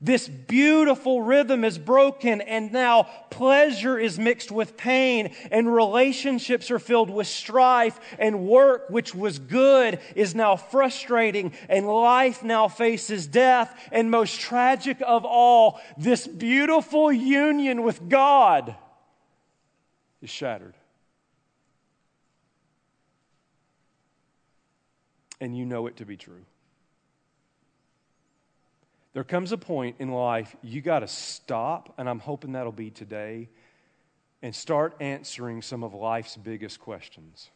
This 0.00 0.28
beautiful 0.28 1.22
rhythm 1.22 1.64
is 1.64 1.78
broken, 1.78 2.42
and 2.42 2.70
now 2.70 3.04
pleasure 3.30 3.98
is 3.98 4.18
mixed 4.18 4.52
with 4.52 4.76
pain, 4.76 5.34
and 5.50 5.72
relationships 5.72 6.70
are 6.70 6.78
filled 6.78 7.10
with 7.10 7.26
strife, 7.26 7.98
and 8.18 8.46
work, 8.46 8.88
which 8.88 9.14
was 9.14 9.38
good, 9.38 9.98
is 10.14 10.34
now 10.34 10.56
frustrating, 10.56 11.52
and 11.68 11.86
life 11.86 12.42
now 12.44 12.68
faces 12.68 13.26
death. 13.26 13.74
And 13.90 14.10
most 14.10 14.38
tragic 14.38 14.98
of 15.04 15.24
all, 15.24 15.80
this 15.98 16.26
beautiful 16.26 17.10
union 17.10 17.82
with 17.82 18.08
God 18.08 18.76
is 20.22 20.30
shattered. 20.30 20.75
And 25.40 25.56
you 25.56 25.64
know 25.64 25.86
it 25.86 25.96
to 25.96 26.04
be 26.04 26.16
true. 26.16 26.44
There 29.12 29.24
comes 29.24 29.52
a 29.52 29.58
point 29.58 29.96
in 29.98 30.10
life 30.10 30.54
you 30.62 30.82
got 30.82 30.98
to 30.98 31.08
stop, 31.08 31.94
and 31.96 32.08
I'm 32.08 32.18
hoping 32.18 32.52
that'll 32.52 32.72
be 32.72 32.90
today, 32.90 33.48
and 34.42 34.54
start 34.54 34.96
answering 35.00 35.62
some 35.62 35.82
of 35.82 35.94
life's 35.94 36.36
biggest 36.36 36.80
questions. 36.80 37.50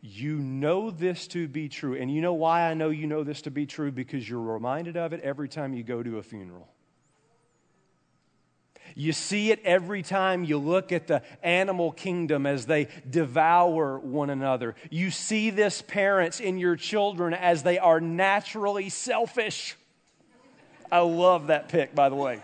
You 0.00 0.36
know 0.36 0.90
this 0.90 1.26
to 1.28 1.46
be 1.46 1.68
true. 1.68 1.94
And 1.94 2.10
you 2.10 2.22
know 2.22 2.32
why 2.32 2.62
I 2.62 2.74
know 2.74 2.88
you 2.88 3.06
know 3.06 3.22
this 3.22 3.42
to 3.42 3.50
be 3.50 3.66
true? 3.66 3.92
Because 3.92 4.28
you're 4.28 4.40
reminded 4.40 4.96
of 4.96 5.12
it 5.12 5.20
every 5.20 5.48
time 5.48 5.74
you 5.74 5.82
go 5.82 6.02
to 6.02 6.16
a 6.16 6.22
funeral. 6.22 6.68
You 8.94 9.12
see 9.12 9.50
it 9.50 9.60
every 9.64 10.02
time 10.02 10.44
you 10.44 10.58
look 10.58 10.92
at 10.92 11.06
the 11.06 11.22
animal 11.42 11.92
kingdom 11.92 12.46
as 12.46 12.66
they 12.66 12.88
devour 13.08 13.98
one 13.98 14.30
another. 14.30 14.74
You 14.90 15.10
see 15.10 15.50
this, 15.50 15.82
parents, 15.82 16.40
in 16.40 16.58
your 16.58 16.76
children 16.76 17.34
as 17.34 17.62
they 17.62 17.78
are 17.78 18.00
naturally 18.00 18.88
selfish. 18.88 19.76
I 20.90 21.00
love 21.00 21.48
that 21.48 21.68
pic, 21.68 21.94
by 21.94 22.08
the 22.08 22.16
way. 22.16 22.40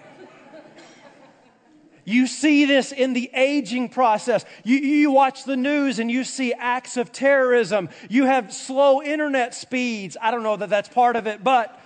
You 2.08 2.28
see 2.28 2.66
this 2.66 2.92
in 2.92 3.14
the 3.14 3.28
aging 3.34 3.88
process. 3.88 4.44
You, 4.62 4.76
you 4.76 5.10
watch 5.10 5.42
the 5.42 5.56
news 5.56 5.98
and 5.98 6.08
you 6.08 6.22
see 6.22 6.52
acts 6.52 6.96
of 6.96 7.10
terrorism. 7.10 7.88
You 8.08 8.26
have 8.26 8.54
slow 8.54 9.02
internet 9.02 9.56
speeds. 9.56 10.16
I 10.22 10.30
don't 10.30 10.44
know 10.44 10.56
that 10.56 10.70
that's 10.70 10.88
part 10.88 11.16
of 11.16 11.26
it, 11.26 11.42
but 11.42 11.80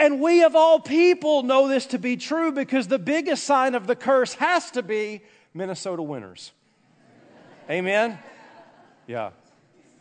and 0.00 0.18
we, 0.18 0.42
of 0.42 0.56
all 0.56 0.80
people, 0.80 1.42
know 1.42 1.68
this 1.68 1.84
to 1.86 1.98
be 1.98 2.16
true 2.16 2.52
because 2.52 2.88
the 2.88 2.98
biggest 2.98 3.44
sign 3.44 3.74
of 3.74 3.86
the 3.86 3.94
curse 3.94 4.32
has 4.34 4.70
to 4.70 4.82
be 4.82 5.20
Minnesota 5.52 6.02
winters. 6.02 6.52
Amen? 7.68 8.18
Yeah. 9.06 9.30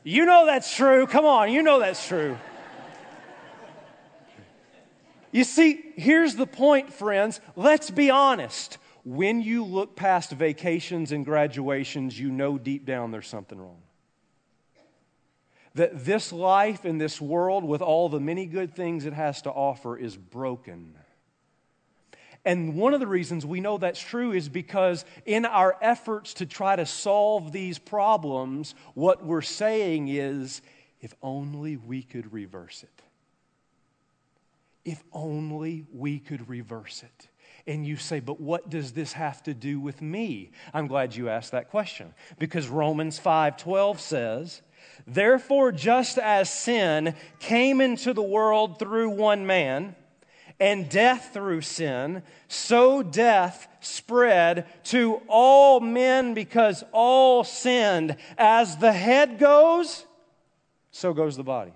You 0.04 0.26
know 0.26 0.46
that's 0.46 0.74
true. 0.74 1.06
Come 1.06 1.26
on, 1.26 1.52
you 1.52 1.62
know 1.62 1.80
that's 1.80 2.08
true. 2.08 2.38
You 5.32 5.44
see, 5.44 5.84
here's 5.98 6.36
the 6.36 6.48
point, 6.48 6.94
friends. 6.94 7.42
Let's 7.58 7.92
be 7.92 8.10
honest. 8.10 8.78
When 9.04 9.42
you 9.42 9.66
look 9.66 9.98
past 9.98 10.32
vacations 10.32 11.12
and 11.12 11.26
graduations, 11.26 12.18
you 12.18 12.32
know 12.32 12.58
deep 12.58 12.86
down 12.86 13.12
there's 13.12 13.28
something 13.28 13.60
wrong 13.60 13.82
that 15.76 16.06
this 16.06 16.32
life 16.32 16.86
in 16.86 16.98
this 16.98 17.22
world, 17.22 17.64
with 17.64 17.82
all 17.82 18.10
the 18.10 18.20
many 18.20 18.46
good 18.46 18.76
things 18.76 19.06
it 19.06 19.14
has 19.14 19.42
to 19.44 19.52
offer, 19.52 19.98
is 19.98 20.18
broken. 20.18 20.96
And 22.46 22.76
one 22.76 22.94
of 22.94 23.00
the 23.00 23.08
reasons 23.08 23.46
we 23.46 23.60
know 23.60 23.78
that's 23.78 24.00
true 24.00 24.32
is 24.32 24.48
because 24.48 25.04
in 25.26 25.46
our 25.46 25.78
efforts 25.82 26.34
to 26.36 26.46
try 26.46 26.76
to 26.76 26.86
solve 26.86 27.52
these 27.52 27.78
problems, 27.78 28.76
what 28.94 29.26
we're 29.26 29.42
saying 29.42 30.08
is 30.08 30.62
if 31.02 31.14
only 31.22 31.78
we 31.78 32.02
could 32.02 32.32
reverse 32.32 32.84
it. 32.84 33.02
If 34.86 35.04
only 35.12 35.86
we 35.94 36.20
could 36.20 36.48
reverse 36.50 37.04
it. 37.04 37.28
And 37.68 37.86
you 37.86 37.98
say, 37.98 38.20
but 38.20 38.40
what 38.40 38.70
does 38.70 38.94
this 38.94 39.14
have 39.14 39.44
to 39.44 39.54
do 39.54 39.80
with 39.80 40.02
me? 40.02 40.52
I'm 40.74 40.88
glad 40.88 41.16
you 41.16 41.30
asked 41.30 41.52
that 41.52 41.70
question 41.70 42.14
because 42.40 42.68
Romans 42.68 43.20
5:12 43.20 44.00
says, 44.00 44.62
Therefore, 45.08 45.72
just 45.72 46.18
as 46.18 46.50
sin 46.50 47.16
came 47.40 47.82
into 47.82 48.14
the 48.14 48.24
world 48.24 48.80
through 48.80 49.10
one 49.10 49.46
man, 49.46 49.96
and 50.60 50.90
death 50.90 51.32
through 51.34 51.62
sin, 51.62 52.22
so 52.48 53.02
death 53.02 53.68
spread 53.80 54.66
to 54.84 55.22
all 55.28 55.80
men 55.80 56.34
because 56.34 56.84
all 56.92 57.44
sinned. 57.44 58.18
As 58.38 58.78
the 58.78 58.92
head 58.92 59.40
goes, 59.40 60.06
so 60.92 61.14
goes 61.14 61.38
the 61.38 61.44
body. 61.44 61.72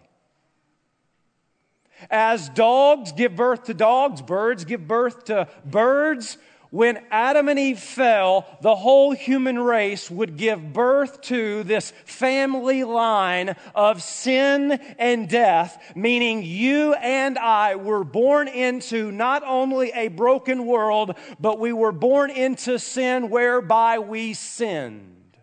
As 2.09 2.49
dogs 2.49 3.13
give 3.13 3.35
birth 3.35 3.63
to 3.65 3.73
dogs, 3.73 4.21
birds 4.21 4.65
give 4.65 4.87
birth 4.87 5.25
to 5.25 5.47
birds, 5.65 6.37
when 6.73 6.99
Adam 7.11 7.49
and 7.49 7.59
Eve 7.59 7.77
fell, 7.77 8.47
the 8.61 8.75
whole 8.75 9.11
human 9.11 9.59
race 9.59 10.09
would 10.09 10.37
give 10.37 10.73
birth 10.73 11.21
to 11.21 11.61
this 11.61 11.91
family 12.03 12.83
line 12.83 13.55
of 13.75 14.01
sin 14.01 14.71
and 14.97 15.29
death, 15.29 15.79
meaning 15.95 16.41
you 16.41 16.95
and 16.95 17.37
I 17.37 17.75
were 17.75 18.03
born 18.03 18.47
into 18.47 19.11
not 19.11 19.43
only 19.45 19.91
a 19.91 20.07
broken 20.07 20.65
world, 20.65 21.15
but 21.39 21.59
we 21.59 21.73
were 21.73 21.91
born 21.91 22.31
into 22.31 22.79
sin 22.79 23.29
whereby 23.29 23.99
we 23.99 24.33
sinned. 24.33 25.37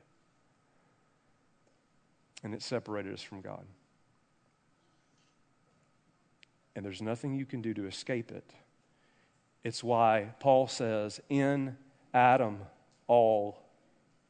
And 2.42 2.54
it 2.54 2.62
separated 2.62 3.14
us 3.14 3.22
from 3.22 3.40
God. 3.40 3.66
And 6.74 6.84
there's 6.84 7.00
nothing 7.00 7.36
you 7.36 7.46
can 7.46 7.62
do 7.62 7.72
to 7.74 7.86
escape 7.86 8.32
it. 8.32 8.52
It's 9.62 9.84
why 9.84 10.34
Paul 10.40 10.66
says, 10.68 11.20
In 11.28 11.76
Adam 12.14 12.60
all 13.06 13.58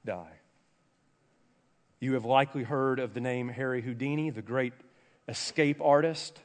die. 0.05 0.33
You 2.01 2.15
have 2.15 2.25
likely 2.25 2.63
heard 2.63 2.99
of 2.99 3.15
the 3.15 3.21
name 3.21 3.49
Harry 3.49 3.83
Houdini, 3.83 4.31
the 4.31 4.43
great 4.43 4.73
escape 5.29 5.81
artist, 5.81 6.41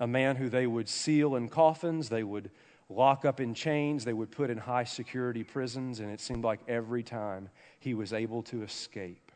a 0.00 0.06
man 0.06 0.36
who 0.36 0.48
they 0.48 0.66
would 0.66 0.88
seal 0.88 1.34
in 1.34 1.48
coffins, 1.48 2.08
they 2.08 2.22
would 2.22 2.50
lock 2.88 3.24
up 3.24 3.40
in 3.40 3.54
chains, 3.54 4.04
they 4.04 4.12
would 4.12 4.30
put 4.30 4.50
in 4.50 4.58
high 4.58 4.84
security 4.84 5.42
prisons, 5.42 6.00
and 6.00 6.10
it 6.10 6.20
seemed 6.20 6.44
like 6.44 6.60
every 6.68 7.02
time 7.02 7.50
he 7.80 7.92
was 7.92 8.12
able 8.12 8.42
to 8.44 8.62
escape. 8.62 9.32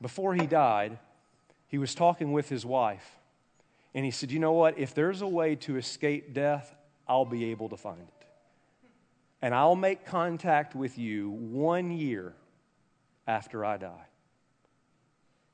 Before 0.00 0.34
he 0.34 0.46
died, 0.46 0.98
he 1.68 1.78
was 1.78 1.94
talking 1.94 2.32
with 2.32 2.48
his 2.48 2.64
wife, 2.64 3.18
and 3.94 4.04
he 4.04 4.10
said, 4.10 4.30
You 4.30 4.38
know 4.38 4.52
what? 4.52 4.78
If 4.78 4.94
there's 4.94 5.22
a 5.22 5.26
way 5.26 5.56
to 5.56 5.76
escape 5.76 6.34
death, 6.34 6.74
I'll 7.08 7.24
be 7.24 7.50
able 7.50 7.68
to 7.70 7.76
find 7.76 8.00
it. 8.00 8.26
And 9.40 9.54
I'll 9.54 9.76
make 9.76 10.04
contact 10.04 10.74
with 10.74 10.98
you 10.98 11.30
one 11.30 11.90
year 11.90 12.34
after 13.26 13.64
I 13.64 13.76
die. 13.76 14.06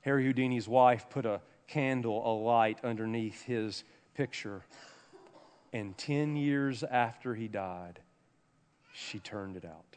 Harry 0.00 0.24
Houdini's 0.24 0.68
wife 0.68 1.08
put 1.10 1.26
a 1.26 1.40
candle, 1.66 2.22
a 2.24 2.34
light 2.34 2.78
underneath 2.82 3.42
his 3.42 3.84
picture. 4.14 4.62
And 5.72 5.96
10 5.98 6.36
years 6.36 6.82
after 6.82 7.34
he 7.34 7.48
died, 7.48 8.00
she 8.92 9.18
turned 9.18 9.56
it 9.56 9.64
out. 9.64 9.96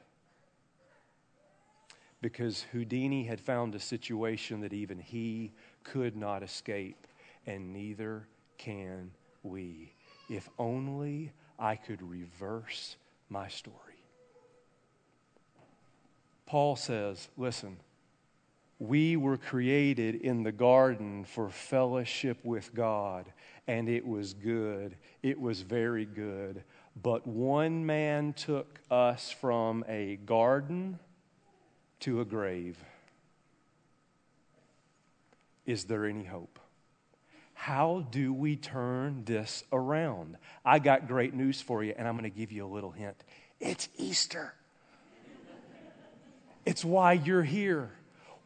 Because 2.22 2.66
Houdini 2.72 3.26
had 3.26 3.40
found 3.40 3.76
a 3.76 3.80
situation 3.80 4.62
that 4.62 4.74
even 4.74 4.98
he 4.98 5.52
could 5.84 6.16
not 6.16 6.42
escape, 6.42 7.06
and 7.46 7.72
neither 7.72 8.28
can 8.58 9.12
we. 9.44 9.94
If 10.30 10.50
only 10.58 11.32
I 11.60 11.76
could 11.76 12.02
reverse 12.02 12.96
my 13.30 13.48
story. 13.48 13.76
Paul 16.46 16.76
says, 16.76 17.28
listen, 17.38 17.78
we 18.80 19.18
were 19.18 19.38
created 19.38 20.16
in 20.16 20.44
the 20.44 20.52
garden 20.52 21.26
for 21.26 21.50
fellowship 21.50 22.38
with 22.44 22.74
God, 22.74 23.26
and 23.68 23.90
it 23.90 24.06
was 24.06 24.34
good. 24.34 24.96
It 25.24 25.40
was 25.40 25.62
very 25.62 26.06
good. 26.06 26.64
But 27.02 27.28
one 27.28 27.86
man 27.86 28.34
took 28.34 28.80
us 28.90 29.32
from 29.32 29.84
a 29.88 30.18
garden 30.26 31.00
to 32.02 32.22
a 32.22 32.26
grave. 32.26 32.78
Is 35.66 35.84
there 35.86 36.06
any 36.06 36.24
hope? 36.24 36.60
How 37.58 38.06
do 38.12 38.32
we 38.34 38.56
turn 38.56 39.24
this 39.26 39.64
around? 39.74 40.38
I 40.64 40.78
got 40.78 41.08
great 41.08 41.34
news 41.34 41.60
for 41.60 41.84
you, 41.84 41.94
and 41.98 42.08
I'm 42.08 42.14
going 42.16 42.32
to 42.32 42.38
give 42.38 42.52
you 42.52 42.66
a 42.66 42.72
little 42.72 42.92
hint. 42.92 43.22
It's 43.60 43.90
Easter. 43.98 44.54
It's 46.66 46.86
why 46.86 47.14
you're 47.14 47.44
here. 47.44 47.92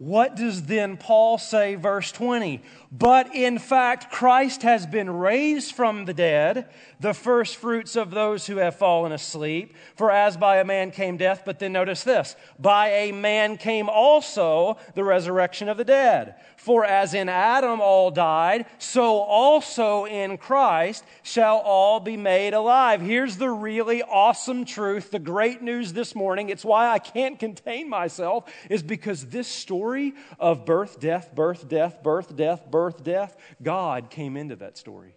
What 0.01 0.35
does 0.35 0.63
then 0.63 0.97
Paul 0.97 1.37
say, 1.37 1.75
verse 1.75 2.11
20? 2.11 2.63
But 2.91 3.35
in 3.35 3.59
fact, 3.59 4.11
Christ 4.11 4.63
has 4.63 4.87
been 4.87 5.11
raised 5.11 5.75
from 5.75 6.05
the 6.05 6.13
dead, 6.13 6.67
the 6.99 7.13
first 7.13 7.57
fruits 7.57 7.95
of 7.95 8.09
those 8.09 8.47
who 8.47 8.57
have 8.57 8.75
fallen 8.75 9.11
asleep. 9.11 9.75
For 9.95 10.09
as 10.09 10.37
by 10.37 10.57
a 10.57 10.65
man 10.65 10.89
came 10.89 11.17
death, 11.17 11.43
but 11.45 11.59
then 11.59 11.73
notice 11.73 12.03
this 12.03 12.35
by 12.57 12.89
a 12.89 13.11
man 13.11 13.57
came 13.57 13.89
also 13.89 14.77
the 14.95 15.03
resurrection 15.03 15.69
of 15.69 15.77
the 15.77 15.85
dead. 15.85 16.33
For 16.57 16.83
as 16.83 17.13
in 17.13 17.29
Adam 17.29 17.79
all 17.79 18.09
died, 18.09 18.65
so 18.79 19.19
also 19.19 20.05
in 20.05 20.37
Christ 20.37 21.03
shall 21.21 21.57
all 21.57 21.99
be 21.99 22.17
made 22.17 22.55
alive. 22.55 23.01
Here's 23.01 23.37
the 23.37 23.51
really 23.51 24.01
awesome 24.01 24.65
truth, 24.65 25.11
the 25.11 25.19
great 25.19 25.61
news 25.61 25.93
this 25.93 26.15
morning. 26.15 26.49
It's 26.49 26.65
why 26.65 26.87
I 26.87 26.97
can't 26.99 27.37
contain 27.39 27.87
myself, 27.87 28.51
is 28.69 28.83
because 28.83 29.27
this 29.27 29.47
story 29.91 30.13
of 30.39 30.65
birth, 30.65 30.99
death, 30.99 31.35
birth, 31.35 31.67
death, 31.67 32.01
birth, 32.01 32.35
death, 32.35 32.69
birth, 32.71 33.03
death, 33.03 33.35
God 33.61 34.09
came 34.09 34.37
into 34.37 34.55
that 34.57 34.77
story. 34.77 35.15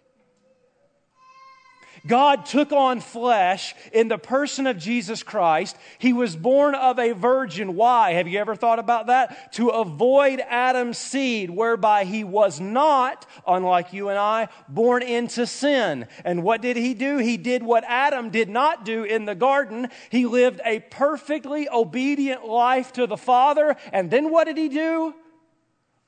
God 2.07 2.45
took 2.45 2.71
on 2.71 2.99
flesh 2.99 3.75
in 3.91 4.07
the 4.07 4.17
person 4.17 4.67
of 4.67 4.77
Jesus 4.77 5.23
Christ. 5.23 5.75
He 5.97 6.13
was 6.13 6.35
born 6.35 6.75
of 6.75 6.99
a 6.99 7.13
virgin. 7.13 7.75
Why? 7.75 8.13
Have 8.13 8.27
you 8.27 8.39
ever 8.39 8.55
thought 8.55 8.79
about 8.79 9.07
that? 9.07 9.53
To 9.53 9.69
avoid 9.69 10.39
Adam's 10.39 10.97
seed, 10.97 11.49
whereby 11.49 12.03
he 12.03 12.23
was 12.23 12.59
not, 12.59 13.25
unlike 13.47 13.93
you 13.93 14.09
and 14.09 14.19
I, 14.19 14.49
born 14.67 15.03
into 15.03 15.47
sin. 15.47 16.07
And 16.23 16.43
what 16.43 16.61
did 16.61 16.77
he 16.77 16.93
do? 16.93 17.17
He 17.17 17.37
did 17.37 17.63
what 17.63 17.83
Adam 17.87 18.29
did 18.29 18.49
not 18.49 18.85
do 18.85 19.03
in 19.03 19.25
the 19.25 19.35
garden. 19.35 19.89
He 20.09 20.25
lived 20.25 20.61
a 20.65 20.79
perfectly 20.79 21.67
obedient 21.69 22.45
life 22.45 22.93
to 22.93 23.07
the 23.07 23.17
Father. 23.17 23.75
And 23.91 24.11
then 24.11 24.29
what 24.31 24.45
did 24.45 24.57
he 24.57 24.69
do? 24.69 25.15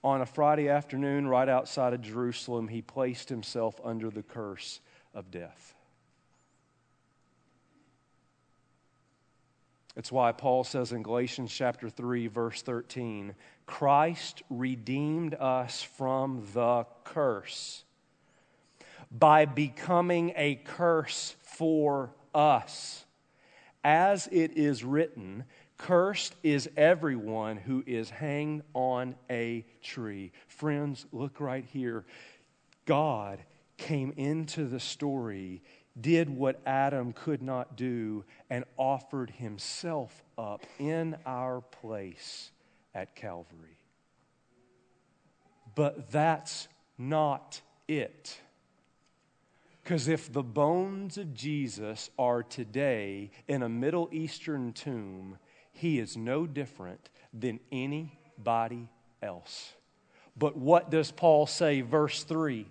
On 0.04 0.22
a 0.22 0.25
Friday 0.25 0.70
afternoon, 0.70 1.27
right 1.27 1.50
outside 1.50 1.94
of 1.94 2.01
Jerusalem, 2.01 2.68
he 2.68 2.82
placed 2.82 3.30
himself 3.30 3.80
under 3.84 4.10
the 4.10 4.24
curse 4.24 4.80
of 5.13 5.32
death. 5.32 5.74
It's 9.97 10.12
why 10.12 10.31
Paul 10.31 10.63
says 10.63 10.91
in 10.91 11.01
Galatians 11.01 11.51
chapter 11.51 11.89
3, 11.89 12.27
verse 12.27 12.62
13, 12.62 13.33
Christ 13.65 14.43
redeemed 14.47 15.33
us 15.33 15.81
from 15.81 16.43
the 16.53 16.86
curse 17.03 17.83
by 19.12 19.45
becoming 19.45 20.33
a 20.36 20.55
curse 20.63 21.36
for 21.41 22.12
us. 22.36 23.05
As 23.83 24.29
it 24.31 24.55
is 24.55 24.83
written, 24.83 25.45
Cursed 25.77 26.36
is 26.43 26.69
everyone 26.77 27.57
who 27.57 27.83
is 27.88 28.12
hanged 28.12 28.62
on 28.75 29.15
a 29.31 29.65
tree. 29.81 30.31
Friends, 30.47 31.07
look 31.12 31.39
right 31.39 31.65
here. 31.65 32.05
God 32.86 33.39
came 33.77 34.13
into 34.15 34.65
the 34.65 34.79
story 34.79 35.63
did 35.99 36.29
what 36.29 36.62
Adam 36.65 37.13
could 37.13 37.41
not 37.41 37.75
do 37.75 38.23
and 38.49 38.63
offered 38.77 39.29
himself 39.31 40.23
up 40.38 40.62
in 40.79 41.15
our 41.25 41.62
place 41.62 42.51
at 42.93 43.15
Calvary. 43.15 43.77
But 45.75 46.12
that's 46.12 46.67
not 46.97 47.62
it. 47.88 48.39
Because 49.83 50.07
if 50.07 50.31
the 50.31 50.43
bones 50.43 51.17
of 51.17 51.33
Jesus 51.33 52.10
are 52.19 52.43
today 52.43 53.31
in 53.47 53.63
a 53.63 53.69
Middle 53.69 54.10
Eastern 54.12 54.73
tomb, 54.73 55.38
he 55.71 55.99
is 55.99 56.17
no 56.17 56.45
different 56.45 57.10
than 57.33 57.60
anybody 57.71 58.89
else. 59.21 59.73
But 60.36 60.57
what 60.57 60.91
does 60.91 61.12
Paul 61.12 61.47
say, 61.47 61.81
verse 61.81 62.23
3? 62.23 62.67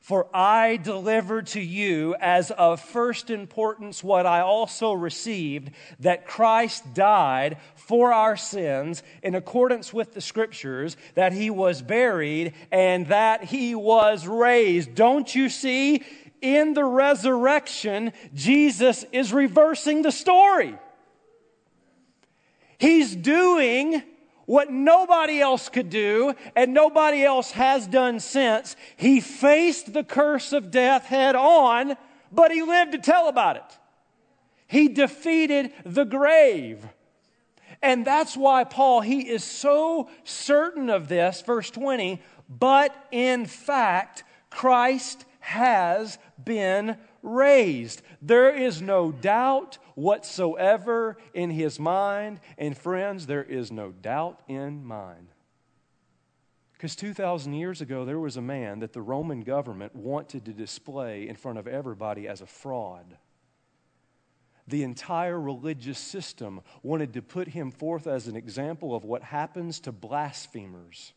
For 0.00 0.26
I 0.34 0.78
delivered 0.78 1.48
to 1.48 1.60
you 1.60 2.16
as 2.20 2.50
of 2.50 2.80
first 2.80 3.28
importance 3.28 4.02
what 4.02 4.24
I 4.24 4.40
also 4.40 4.92
received 4.94 5.72
that 6.00 6.26
Christ 6.26 6.94
died 6.94 7.58
for 7.76 8.10
our 8.10 8.34
sins 8.36 9.02
in 9.22 9.34
accordance 9.34 9.92
with 9.92 10.14
the 10.14 10.22
scriptures, 10.22 10.96
that 11.14 11.34
he 11.34 11.50
was 11.50 11.82
buried, 11.82 12.54
and 12.72 13.08
that 13.08 13.44
he 13.44 13.74
was 13.74 14.26
raised. 14.26 14.94
Don't 14.94 15.34
you 15.34 15.50
see? 15.50 16.02
In 16.40 16.72
the 16.72 16.84
resurrection, 16.84 18.14
Jesus 18.32 19.04
is 19.12 19.34
reversing 19.34 20.00
the 20.00 20.10
story. 20.10 20.78
He's 22.78 23.14
doing 23.14 24.02
what 24.50 24.68
nobody 24.68 25.40
else 25.40 25.68
could 25.68 25.88
do 25.88 26.34
and 26.56 26.74
nobody 26.74 27.22
else 27.22 27.52
has 27.52 27.86
done 27.86 28.18
since. 28.18 28.74
He 28.96 29.20
faced 29.20 29.92
the 29.92 30.02
curse 30.02 30.52
of 30.52 30.72
death 30.72 31.04
head 31.04 31.36
on, 31.36 31.96
but 32.32 32.50
he 32.50 32.60
lived 32.60 32.90
to 32.90 32.98
tell 32.98 33.28
about 33.28 33.54
it. 33.54 33.78
He 34.66 34.88
defeated 34.88 35.72
the 35.84 36.02
grave. 36.02 36.84
And 37.80 38.04
that's 38.04 38.36
why 38.36 38.64
Paul, 38.64 39.02
he 39.02 39.20
is 39.20 39.44
so 39.44 40.10
certain 40.24 40.90
of 40.90 41.06
this, 41.06 41.42
verse 41.42 41.70
20, 41.70 42.20
but 42.48 42.92
in 43.12 43.46
fact, 43.46 44.24
Christ 44.50 45.26
has 45.38 46.18
been 46.42 46.96
raised. 47.22 48.02
There 48.22 48.54
is 48.54 48.80
no 48.80 49.12
doubt 49.12 49.78
whatsoever 49.94 51.16
in 51.34 51.50
his 51.50 51.78
mind. 51.78 52.40
And 52.58 52.76
friends, 52.76 53.26
there 53.26 53.44
is 53.44 53.70
no 53.70 53.90
doubt 53.90 54.40
in 54.48 54.84
mine. 54.84 55.28
Because 56.72 56.96
2,000 56.96 57.52
years 57.52 57.82
ago, 57.82 58.06
there 58.06 58.18
was 58.18 58.38
a 58.38 58.42
man 58.42 58.78
that 58.78 58.94
the 58.94 59.02
Roman 59.02 59.42
government 59.42 59.94
wanted 59.94 60.46
to 60.46 60.54
display 60.54 61.28
in 61.28 61.36
front 61.36 61.58
of 61.58 61.66
everybody 61.66 62.26
as 62.26 62.40
a 62.40 62.46
fraud. 62.46 63.18
The 64.66 64.82
entire 64.82 65.38
religious 65.38 65.98
system 65.98 66.62
wanted 66.82 67.12
to 67.14 67.22
put 67.22 67.48
him 67.48 67.70
forth 67.70 68.06
as 68.06 68.28
an 68.28 68.36
example 68.36 68.94
of 68.94 69.04
what 69.04 69.22
happens 69.22 69.80
to 69.80 69.92
blasphemers. 69.92 71.12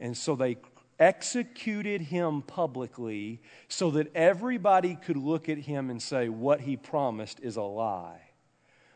And 0.00 0.16
so 0.16 0.34
they 0.34 0.56
executed 0.98 2.00
him 2.02 2.42
publicly 2.42 3.40
so 3.68 3.90
that 3.92 4.14
everybody 4.14 4.96
could 4.96 5.16
look 5.16 5.48
at 5.48 5.58
him 5.58 5.90
and 5.90 6.02
say, 6.02 6.28
What 6.28 6.60
he 6.60 6.76
promised 6.76 7.40
is 7.40 7.56
a 7.56 7.62
lie. 7.62 8.20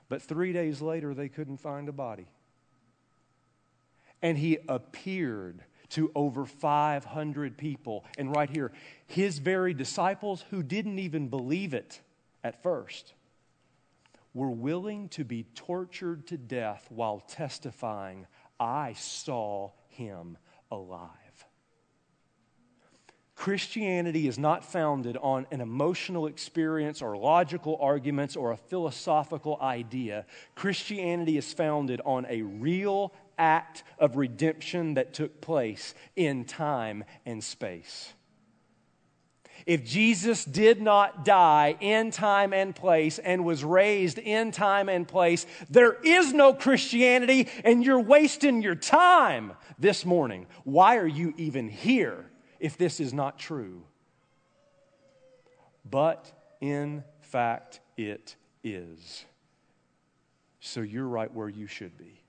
But 0.09 0.23
three 0.23 0.53
days 0.53 0.83
later, 0.83 1.15
they 1.15 1.29
couldn't 1.29 1.59
find 1.59 1.89
a 1.89 1.93
body. 1.93 2.29
And 4.21 4.37
he 4.37 4.59
appeared 4.69 5.65
to 5.91 6.11
over 6.15 6.45
500 6.45 7.57
people. 7.57 8.05
And 8.17 8.35
right 8.35 8.49
here, 8.49 8.73
his 9.07 9.39
very 9.39 9.75
disciples 9.75 10.45
who 10.51 10.63
didn't 10.63 10.99
even 10.99 11.29
believe 11.29 11.75
it 11.75 12.01
at 12.43 12.63
first 12.63 13.15
were 14.35 14.51
willing 14.51 15.09
to 15.11 15.25
be 15.25 15.45
tortured 15.55 16.27
to 16.29 16.39
death 16.39 16.87
while 16.89 17.21
testifying, 17.21 18.27
I 18.59 18.95
saw 18.95 19.73
him 19.89 20.39
alive. 20.71 21.22
Christianity 23.43 24.29
is 24.29 24.39
not 24.39 24.65
founded 24.65 25.17
on 25.17 25.49
an 25.51 25.61
emotional 25.61 26.29
experience 26.29 27.03
or 27.03 27.17
logical 27.17 27.77
arguments 27.81 28.37
or 28.37 28.53
a 28.53 28.57
philosophical 28.57 29.59
idea. 29.61 30.27
Christianity 30.55 31.37
is 31.37 31.53
founded 31.53 32.01
on 32.05 32.25
a 32.29 32.43
real 32.43 33.13
act 33.37 33.83
of 33.99 34.15
redemption 34.17 34.95
that 34.95 35.13
took 35.13 35.41
place 35.41 35.93
in 36.15 36.45
time 36.45 37.03
and 37.27 37.43
space. 37.43 38.13
If 39.67 39.85
Jesus 39.85 40.45
did 40.45 40.81
not 40.81 41.25
die 41.25 41.75
in 41.81 42.13
time 42.13 42.53
and 42.53 42.73
place 42.73 43.19
and 43.19 43.45
was 43.45 43.65
raised 43.65 44.19
in 44.19 44.53
time 44.53 44.89
and 44.89 45.07
place, 45.07 45.47
there 45.69 45.95
is 46.05 46.33
no 46.33 46.55
Christianity 46.55 47.49
and 47.65 47.85
you're 47.85 47.99
wasting 47.99 48.63
your 48.63 48.77
time 48.77 49.55
this 49.81 50.07
morning. 50.07 50.47
Why 50.63 50.99
are 50.99 51.09
you 51.09 51.35
even 51.37 51.69
here 51.69 52.27
if 52.63 52.79
this 52.79 53.01
is 53.01 53.13
not 53.13 53.39
true? 53.39 53.83
But 55.91 56.33
in 56.61 57.03
fact, 57.21 57.81
it 57.97 58.37
is. 58.63 59.25
So 60.61 60.81
you're 60.81 61.09
right 61.09 61.33
where 61.35 61.49
you 61.49 61.67
should 61.67 61.99
be. 61.99 62.23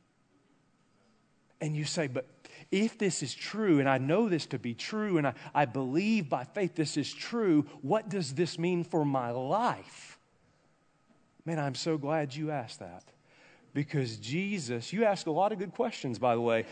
And 1.62 1.76
you 1.76 1.86
say, 1.86 2.08
but 2.08 2.26
if 2.72 2.98
this 2.98 3.22
is 3.22 3.34
true, 3.34 3.80
and 3.80 3.88
I 3.88 4.00
know 4.00 4.28
this 4.28 4.48
to 4.48 4.60
be 4.60 4.74
true, 4.74 5.20
and 5.20 5.28
I, 5.28 5.34
I 5.54 5.66
believe 5.66 6.30
by 6.30 6.44
faith 6.44 6.74
this 6.76 6.98
is 6.98 7.14
true, 7.14 7.66
what 7.84 8.10
does 8.10 8.34
this 8.34 8.58
mean 8.58 8.84
for 8.84 9.06
my 9.06 9.30
life? 9.30 10.18
Man, 11.46 11.60
I'm 11.60 11.76
so 11.76 11.98
glad 11.98 12.36
you 12.36 12.50
asked 12.50 12.80
that. 12.80 13.04
Because 13.74 14.18
Jesus, 14.18 14.92
you 14.92 15.06
ask 15.06 15.28
a 15.28 15.32
lot 15.32 15.52
of 15.52 15.60
good 15.60 15.74
questions, 15.74 16.18
by 16.18 16.34
the 16.34 16.42
way. 16.42 16.66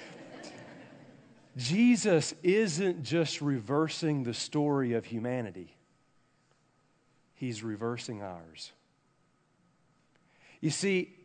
Jesus 1.58 2.34
isn't 2.44 3.04
just 3.04 3.42
reversing 3.42 4.24
the 4.24 4.34
story 4.34 4.94
of 4.94 5.06
humanity, 5.06 5.76
He's 7.34 7.64
reversing 7.64 8.22
ours. 8.22 8.72
You 10.60 10.70
see, 10.70 11.16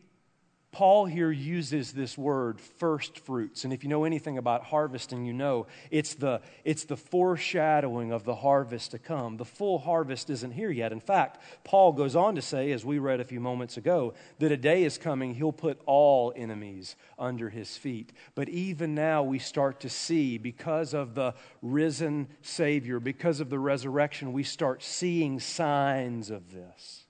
Paul 0.72 1.07
here 1.07 1.31
uses 1.31 1.92
this 1.92 2.18
word 2.18 2.61
first 2.61 3.20
fruits. 3.20 3.64
And 3.64 3.72
if 3.72 3.83
you 3.83 3.88
know 3.88 4.05
anything 4.05 4.37
about 4.37 4.64
harvesting, 4.64 5.24
you 5.24 5.33
know 5.33 5.66
it's 5.90 6.14
the, 6.14 6.42
it's 6.64 6.85
the 6.85 6.98
foreshadowing 6.98 8.12
of 8.12 8.24
the 8.24 8.35
harvest 8.35 8.90
to 8.90 8.98
come. 8.98 9.38
The 9.38 9.46
full 9.46 9.79
harvest 9.79 10.29
isn't 10.29 10.50
here 10.50 10.70
yet. 10.70 10.92
In 10.92 11.00
fact, 11.00 11.40
Paul 11.64 11.92
goes 11.92 12.14
on 12.14 12.35
to 12.35 12.42
say, 12.42 12.72
as 12.72 12.85
we 12.85 12.98
read 12.98 13.20
a 13.20 13.24
few 13.24 13.40
moments 13.40 13.79
ago, 13.79 14.12
that 14.38 14.52
a 14.52 14.57
day 14.59 14.85
is 14.85 14.98
coming, 14.98 15.35
he'll 15.35 15.50
put 15.50 15.81
all 15.87 16.33
enemies 16.37 16.94
under 17.18 17.48
his 17.48 17.79
feet. 17.79 18.12
But 18.35 18.50
even 18.50 18.94
now, 18.94 19.22
we 19.22 19.38
start 19.38 19.81
to 19.81 19.88
see, 19.88 20.37
because 20.37 20.92
of 20.92 21.14
the 21.14 21.35
risen 21.62 22.29
Savior, 22.42 23.00
because 23.00 23.40
of 23.40 23.48
the 23.48 23.59
resurrection, 23.59 24.35
we 24.35 24.42
start 24.42 24.83
seeing 24.83 25.40
signs 25.40 26.29
of 26.29 26.52
this. 26.52 27.06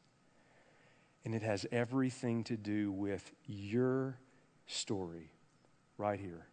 And 1.26 1.34
it 1.34 1.42
has 1.42 1.66
everything 1.72 2.44
to 2.44 2.56
do 2.56 2.92
with 2.92 3.32
your 3.46 4.16
story 4.68 5.32
right 5.98 6.20
here. 6.20 6.46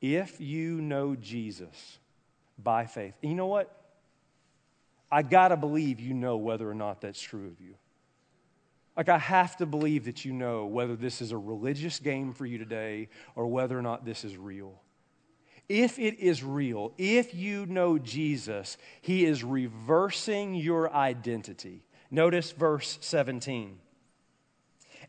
If 0.00 0.40
you 0.40 0.80
know 0.80 1.16
Jesus 1.16 1.98
by 2.56 2.86
faith, 2.86 3.14
you 3.22 3.34
know 3.34 3.48
what? 3.48 3.76
I 5.10 5.22
got 5.22 5.48
to 5.48 5.56
believe 5.56 5.98
you 5.98 6.14
know 6.14 6.36
whether 6.36 6.70
or 6.70 6.76
not 6.76 7.00
that's 7.00 7.20
true 7.20 7.48
of 7.48 7.60
you. 7.60 7.74
Like, 8.96 9.08
I 9.08 9.18
have 9.18 9.56
to 9.56 9.66
believe 9.66 10.04
that 10.04 10.24
you 10.24 10.32
know 10.32 10.66
whether 10.66 10.94
this 10.94 11.20
is 11.20 11.32
a 11.32 11.36
religious 11.36 11.98
game 11.98 12.34
for 12.34 12.46
you 12.46 12.58
today 12.58 13.08
or 13.34 13.48
whether 13.48 13.76
or 13.76 13.82
not 13.82 14.04
this 14.04 14.24
is 14.24 14.36
real. 14.36 14.80
If 15.68 15.98
it 15.98 16.20
is 16.20 16.44
real, 16.44 16.92
if 16.98 17.34
you 17.34 17.66
know 17.66 17.98
Jesus, 17.98 18.76
He 19.00 19.24
is 19.24 19.42
reversing 19.42 20.54
your 20.54 20.92
identity. 20.92 21.82
Notice 22.14 22.52
verse 22.52 22.96
17. 23.00 23.76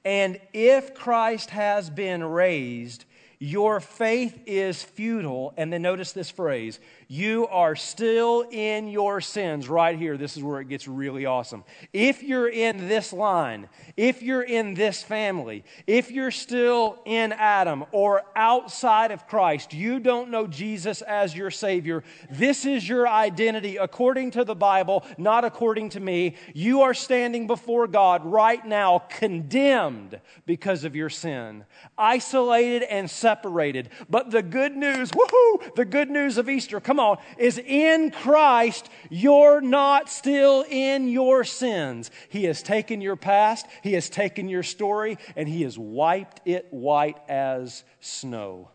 And 0.03 0.39
if 0.53 0.95
Christ 0.95 1.51
has 1.51 1.91
been 1.91 2.23
raised, 2.23 3.05
your 3.37 3.79
faith 3.79 4.39
is 4.47 4.81
futile. 4.81 5.53
And 5.55 5.71
then 5.71 5.83
notice 5.83 6.13
this 6.13 6.31
phrase 6.31 6.79
you 7.07 7.47
are 7.47 7.75
still 7.75 8.45
in 8.49 8.87
your 8.87 9.21
sins. 9.21 9.67
Right 9.67 9.97
here, 9.97 10.17
this 10.17 10.37
is 10.37 10.43
where 10.43 10.61
it 10.61 10.69
gets 10.69 10.87
really 10.87 11.25
awesome. 11.25 11.63
If 11.93 12.23
you're 12.23 12.49
in 12.49 12.87
this 12.87 13.13
line, 13.13 13.69
if 13.97 14.21
you're 14.21 14.43
in 14.43 14.73
this 14.73 15.03
family, 15.03 15.63
if 15.87 16.11
you're 16.11 16.31
still 16.31 16.99
in 17.05 17.31
Adam 17.31 17.85
or 17.91 18.23
outside 18.35 19.11
of 19.11 19.27
Christ, 19.27 19.73
you 19.73 19.99
don't 19.99 20.29
know 20.29 20.47
Jesus 20.47 21.01
as 21.01 21.35
your 21.35 21.51
Savior, 21.51 22.03
this 22.29 22.65
is 22.65 22.87
your 22.87 23.07
identity 23.07 23.77
according 23.77 24.31
to 24.31 24.43
the 24.43 24.55
Bible, 24.55 25.05
not 25.17 25.45
according 25.45 25.89
to 25.89 25.99
me. 25.99 26.35
You 26.53 26.81
are 26.81 26.93
standing 26.93 27.47
before 27.47 27.87
God 27.87 28.25
right 28.25 28.65
now, 28.65 28.99
condemned 29.09 30.19
because 30.45 30.83
of 30.83 30.95
your 30.95 31.09
sin, 31.09 31.65
isolated 31.97 32.83
and 32.83 33.09
separated. 33.09 33.89
But 34.09 34.31
the 34.31 34.43
good 34.43 34.75
news, 34.75 35.11
woohoo, 35.11 35.75
the 35.75 35.85
good 35.85 36.09
news 36.09 36.37
of 36.37 36.49
Easter, 36.49 36.79
come 36.79 36.94
on, 36.99 37.17
is 37.37 37.57
in 37.57 38.11
Christ, 38.11 38.89
you're 39.09 39.61
not 39.61 40.09
still 40.09 40.65
in 40.69 41.07
your 41.07 41.43
sins. 41.43 42.11
He 42.29 42.45
has 42.45 42.61
taken 42.63 43.01
your 43.01 43.15
past, 43.15 43.65
He 43.83 43.93
has 43.93 44.09
taken 44.09 44.49
your 44.49 44.63
story, 44.63 45.17
and 45.35 45.47
He 45.47 45.63
has 45.63 45.77
wiped 45.77 46.41
it 46.45 46.67
white 46.71 47.17
as 47.27 47.83
snow. 47.99 48.69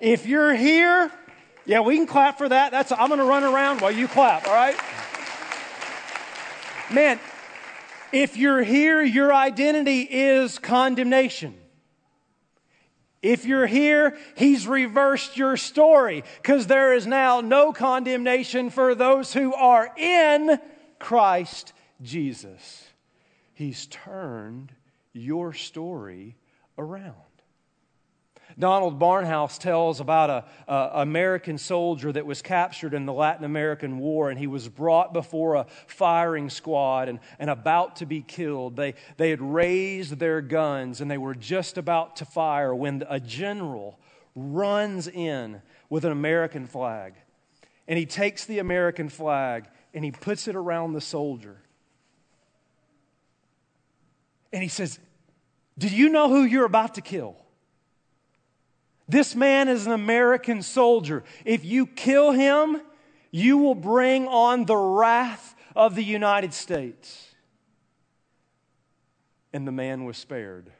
If 0.00 0.26
you're 0.26 0.54
here, 0.54 1.10
yeah, 1.64 1.80
we 1.80 1.96
can 1.96 2.06
clap 2.06 2.38
for 2.38 2.48
that. 2.48 2.70
That's 2.72 2.92
I'm 2.92 3.08
going 3.08 3.18
to 3.18 3.24
run 3.24 3.44
around 3.44 3.80
while 3.80 3.92
you 3.92 4.08
clap, 4.08 4.46
all 4.46 4.54
right? 4.54 4.76
Man, 6.90 7.18
if 8.12 8.36
you're 8.36 8.62
here, 8.62 9.02
your 9.02 9.32
identity 9.32 10.02
is 10.02 10.58
condemnation. 10.58 11.54
If 13.22 13.44
you're 13.44 13.66
here, 13.66 14.16
he's 14.36 14.66
reversed 14.66 15.36
your 15.36 15.56
story 15.56 16.24
because 16.42 16.66
there 16.66 16.92
is 16.92 17.06
now 17.06 17.40
no 17.40 17.72
condemnation 17.72 18.68
for 18.68 18.94
those 18.96 19.32
who 19.32 19.54
are 19.54 19.94
in 19.96 20.58
Christ 20.98 21.72
Jesus. 22.02 22.88
He's 23.54 23.86
turned 23.86 24.72
your 25.12 25.52
story 25.52 26.36
around. 26.76 27.14
Donald 28.58 28.98
Barnhouse 28.98 29.58
tells 29.58 30.00
about 30.00 30.46
an 30.68 30.90
American 30.94 31.58
soldier 31.58 32.12
that 32.12 32.26
was 32.26 32.42
captured 32.42 32.94
in 32.94 33.06
the 33.06 33.12
Latin 33.12 33.44
American 33.44 33.98
War, 33.98 34.30
and 34.30 34.38
he 34.38 34.46
was 34.46 34.68
brought 34.68 35.12
before 35.12 35.54
a 35.54 35.66
firing 35.86 36.50
squad 36.50 37.08
and, 37.08 37.20
and 37.38 37.50
about 37.50 37.96
to 37.96 38.06
be 38.06 38.22
killed. 38.22 38.76
They, 38.76 38.94
they 39.16 39.30
had 39.30 39.40
raised 39.40 40.18
their 40.18 40.40
guns 40.40 41.00
and 41.00 41.10
they 41.10 41.18
were 41.18 41.34
just 41.34 41.78
about 41.78 42.16
to 42.16 42.24
fire 42.24 42.74
when 42.74 43.04
a 43.08 43.20
general 43.20 43.98
runs 44.34 45.08
in 45.08 45.62
with 45.88 46.04
an 46.04 46.12
American 46.12 46.66
flag. 46.66 47.14
And 47.88 47.98
he 47.98 48.06
takes 48.06 48.44
the 48.44 48.58
American 48.58 49.08
flag 49.08 49.66
and 49.92 50.04
he 50.04 50.10
puts 50.10 50.48
it 50.48 50.56
around 50.56 50.92
the 50.92 51.00
soldier. 51.00 51.58
And 54.52 54.62
he 54.62 54.68
says, 54.68 54.98
Do 55.76 55.88
you 55.88 56.08
know 56.08 56.28
who 56.28 56.44
you're 56.44 56.64
about 56.64 56.94
to 56.94 57.00
kill? 57.00 57.36
This 59.08 59.34
man 59.34 59.68
is 59.68 59.86
an 59.86 59.92
American 59.92 60.62
soldier. 60.62 61.24
If 61.44 61.64
you 61.64 61.86
kill 61.86 62.32
him, 62.32 62.80
you 63.30 63.58
will 63.58 63.74
bring 63.74 64.26
on 64.26 64.64
the 64.64 64.76
wrath 64.76 65.54
of 65.74 65.94
the 65.94 66.04
United 66.04 66.54
States. 66.54 67.34
And 69.52 69.66
the 69.66 69.72
man 69.72 70.04
was 70.04 70.16
spared. 70.16 70.70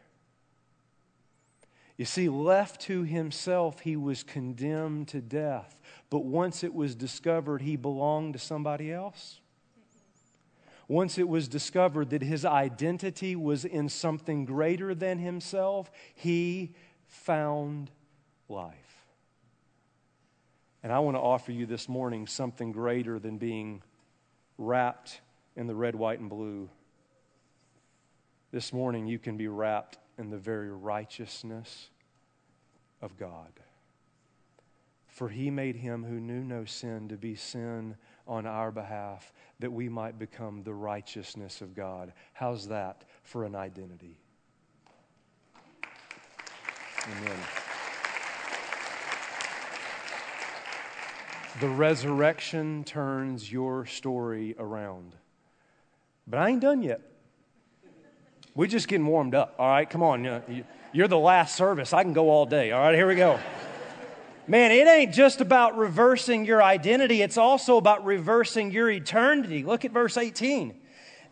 You 1.96 2.04
see, 2.04 2.28
left 2.28 2.80
to 2.82 3.02
himself, 3.02 3.80
he 3.80 3.96
was 3.96 4.22
condemned 4.22 5.08
to 5.08 5.20
death. 5.20 5.78
But 6.11 6.24
once 6.24 6.64
it 6.64 6.74
was 6.74 6.94
discovered 6.94 7.62
he 7.62 7.76
belonged 7.76 8.32
to 8.32 8.38
somebody 8.38 8.92
else, 8.92 9.40
once 10.88 11.16
it 11.16 11.28
was 11.28 11.48
discovered 11.48 12.11
that 12.11 12.22
his 12.22 12.44
identity 12.44 13.37
was 13.37 13.64
in 13.64 13.88
something 13.88 14.44
greater 14.44 14.94
than 14.94 15.18
himself, 15.18 15.90
he 16.14 16.74
found 17.06 17.90
life. 18.52 18.76
And 20.82 20.92
I 20.92 20.98
want 20.98 21.16
to 21.16 21.20
offer 21.20 21.52
you 21.52 21.66
this 21.66 21.88
morning 21.88 22.26
something 22.26 22.72
greater 22.72 23.18
than 23.18 23.38
being 23.38 23.82
wrapped 24.58 25.20
in 25.56 25.66
the 25.66 25.74
red, 25.74 25.94
white, 25.94 26.20
and 26.20 26.28
blue. 26.28 26.68
This 28.52 28.72
morning, 28.72 29.06
you 29.06 29.18
can 29.18 29.36
be 29.36 29.48
wrapped 29.48 29.98
in 30.18 30.30
the 30.30 30.38
very 30.38 30.70
righteousness 30.70 31.88
of 33.00 33.16
God. 33.16 33.52
For 35.06 35.28
he 35.28 35.50
made 35.50 35.76
him 35.76 36.04
who 36.04 36.20
knew 36.20 36.42
no 36.42 36.64
sin 36.64 37.08
to 37.08 37.16
be 37.16 37.34
sin 37.34 37.96
on 38.26 38.46
our 38.46 38.70
behalf, 38.70 39.32
that 39.60 39.72
we 39.72 39.88
might 39.88 40.18
become 40.18 40.62
the 40.62 40.74
righteousness 40.74 41.60
of 41.60 41.74
God. 41.74 42.12
How's 42.32 42.68
that 42.68 43.04
for 43.22 43.44
an 43.44 43.54
identity? 43.54 44.18
Amen. 47.06 47.62
The 51.60 51.68
resurrection 51.68 52.82
turns 52.84 53.52
your 53.52 53.84
story 53.84 54.56
around. 54.58 55.14
But 56.26 56.38
I 56.38 56.48
ain't 56.48 56.60
done 56.60 56.82
yet. 56.82 57.00
We're 58.54 58.68
just 58.68 58.88
getting 58.88 59.06
warmed 59.06 59.34
up. 59.34 59.54
All 59.58 59.68
right, 59.68 59.88
come 59.88 60.02
on. 60.02 60.64
You're 60.92 61.08
the 61.08 61.18
last 61.18 61.56
service. 61.56 61.92
I 61.92 62.02
can 62.02 62.12
go 62.12 62.30
all 62.30 62.46
day. 62.46 62.72
All 62.72 62.80
right, 62.80 62.94
here 62.94 63.06
we 63.06 63.16
go. 63.16 63.38
Man, 64.46 64.72
it 64.72 64.88
ain't 64.88 65.14
just 65.14 65.40
about 65.40 65.76
reversing 65.76 66.44
your 66.44 66.62
identity, 66.62 67.22
it's 67.22 67.38
also 67.38 67.76
about 67.76 68.04
reversing 68.04 68.72
your 68.72 68.90
eternity. 68.90 69.62
Look 69.62 69.84
at 69.84 69.92
verse 69.92 70.16
18. 70.16 70.74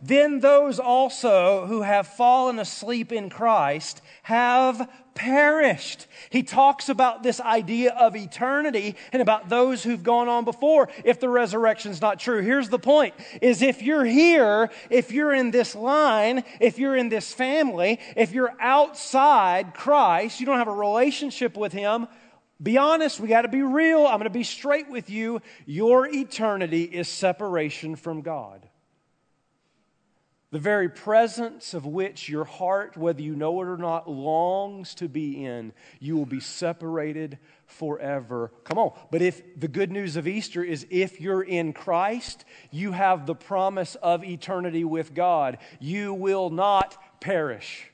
Then 0.01 0.39
those 0.39 0.79
also 0.79 1.67
who 1.67 1.81
have 1.81 2.07
fallen 2.07 2.57
asleep 2.57 3.11
in 3.11 3.29
Christ 3.29 4.01
have 4.23 4.89
perished. 5.13 6.07
He 6.29 6.43
talks 6.43 6.89
about 6.89 7.23
this 7.23 7.39
idea 7.39 7.91
of 7.93 8.15
eternity 8.15 8.95
and 9.11 9.21
about 9.21 9.49
those 9.49 9.83
who've 9.83 10.03
gone 10.03 10.27
on 10.27 10.45
before 10.45 10.89
if 11.03 11.19
the 11.19 11.29
resurrection's 11.29 12.01
not 12.01 12.19
true. 12.19 12.41
Here's 12.41 12.69
the 12.69 12.79
point 12.79 13.13
is 13.41 13.61
if 13.61 13.81
you're 13.81 14.05
here, 14.05 14.69
if 14.89 15.11
you're 15.11 15.33
in 15.33 15.51
this 15.51 15.75
line, 15.75 16.43
if 16.59 16.79
you're 16.79 16.95
in 16.95 17.09
this 17.09 17.33
family, 17.33 17.99
if 18.15 18.31
you're 18.31 18.53
outside 18.59 19.73
Christ, 19.73 20.39
you 20.39 20.45
don't 20.45 20.57
have 20.57 20.67
a 20.67 20.73
relationship 20.73 21.57
with 21.57 21.73
him, 21.73 22.07
be 22.61 22.77
honest, 22.77 23.19
we 23.19 23.27
got 23.27 23.41
to 23.41 23.47
be 23.47 23.63
real. 23.63 24.05
I'm 24.05 24.17
going 24.17 24.25
to 24.25 24.29
be 24.29 24.43
straight 24.43 24.89
with 24.89 25.09
you. 25.09 25.41
Your 25.65 26.07
eternity 26.07 26.83
is 26.83 27.07
separation 27.07 27.95
from 27.95 28.21
God 28.21 28.67
the 30.51 30.59
very 30.59 30.89
presence 30.89 31.73
of 31.73 31.85
which 31.85 32.27
your 32.27 32.43
heart, 32.43 32.97
whether 32.97 33.21
you 33.21 33.35
know 33.35 33.61
it 33.61 33.67
or 33.67 33.77
not, 33.77 34.09
longs 34.09 34.93
to 34.95 35.07
be 35.07 35.45
in, 35.45 35.71
you 35.99 36.17
will 36.17 36.25
be 36.25 36.41
separated 36.41 37.39
forever. 37.65 38.51
Come 38.65 38.77
on. 38.77 38.91
But 39.11 39.21
if 39.21 39.59
the 39.59 39.69
good 39.69 39.91
news 39.91 40.17
of 40.17 40.27
Easter 40.27 40.61
is 40.61 40.85
if 40.89 41.21
you're 41.21 41.41
in 41.41 41.71
Christ, 41.71 42.43
you 42.69 42.91
have 42.91 43.25
the 43.25 43.35
promise 43.35 43.95
of 43.95 44.25
eternity 44.25 44.83
with 44.83 45.13
God. 45.13 45.57
You 45.79 46.13
will 46.13 46.49
not 46.49 46.97
perish. 47.21 47.89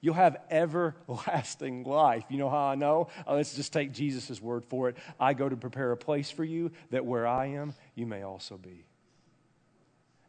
You'll 0.00 0.14
have 0.14 0.38
everlasting 0.50 1.84
life. 1.84 2.24
You 2.28 2.38
know 2.38 2.50
how 2.50 2.66
I 2.66 2.74
know? 2.74 3.08
Uh, 3.24 3.34
let's 3.34 3.54
just 3.54 3.72
take 3.72 3.92
Jesus' 3.92 4.42
word 4.42 4.64
for 4.64 4.88
it. 4.88 4.96
I 5.20 5.34
go 5.34 5.48
to 5.48 5.56
prepare 5.56 5.92
a 5.92 5.96
place 5.96 6.32
for 6.32 6.42
you 6.42 6.72
that 6.90 7.06
where 7.06 7.28
I 7.28 7.46
am, 7.46 7.74
you 7.94 8.06
may 8.06 8.22
also 8.22 8.56
be. 8.56 8.84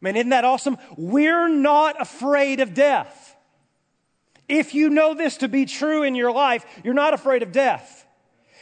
Man, 0.03 0.17
isn't 0.17 0.31
that 0.31 0.43
awesome? 0.43 0.77
We're 0.97 1.47
not 1.47 1.99
afraid 1.99 2.59
of 2.59 2.73
death. 2.73 3.37
If 4.49 4.75
you 4.75 4.89
know 4.89 5.13
this 5.13 5.37
to 5.37 5.47
be 5.47 5.65
true 5.65 6.03
in 6.03 6.13
your 6.13 6.33
life, 6.33 6.65
you're 6.83 6.93
not 6.93 7.13
afraid 7.13 7.41
of 7.41 7.53
death. 7.53 8.05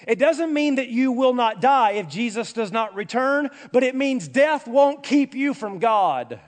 It 0.08 0.20
doesn't 0.20 0.54
mean 0.54 0.76
that 0.76 0.90
you 0.90 1.12
will 1.12 1.34
not 1.34 1.60
die 1.60 1.94
if 1.94 2.08
Jesus 2.08 2.54
does 2.54 2.72
not 2.72 2.94
return, 2.94 3.50
but 3.72 3.82
it 3.82 3.96
means 3.96 4.28
death 4.28 4.68
won't 4.68 5.02
keep 5.02 5.34
you 5.34 5.56
from 5.56 5.80
God. 5.80 6.40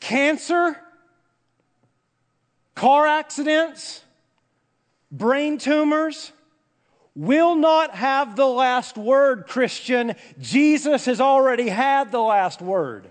Cancer, 0.00 0.80
car 2.74 3.06
accidents, 3.06 4.02
brain 5.10 5.58
tumors, 5.58 6.32
will 7.14 7.54
not 7.54 7.94
have 7.94 8.36
the 8.36 8.46
last 8.46 8.96
word, 8.96 9.46
Christian. 9.46 10.14
Jesus 10.40 11.04
has 11.04 11.20
already 11.20 11.68
had 11.68 12.10
the 12.10 12.20
last 12.20 12.62
word 12.62 13.06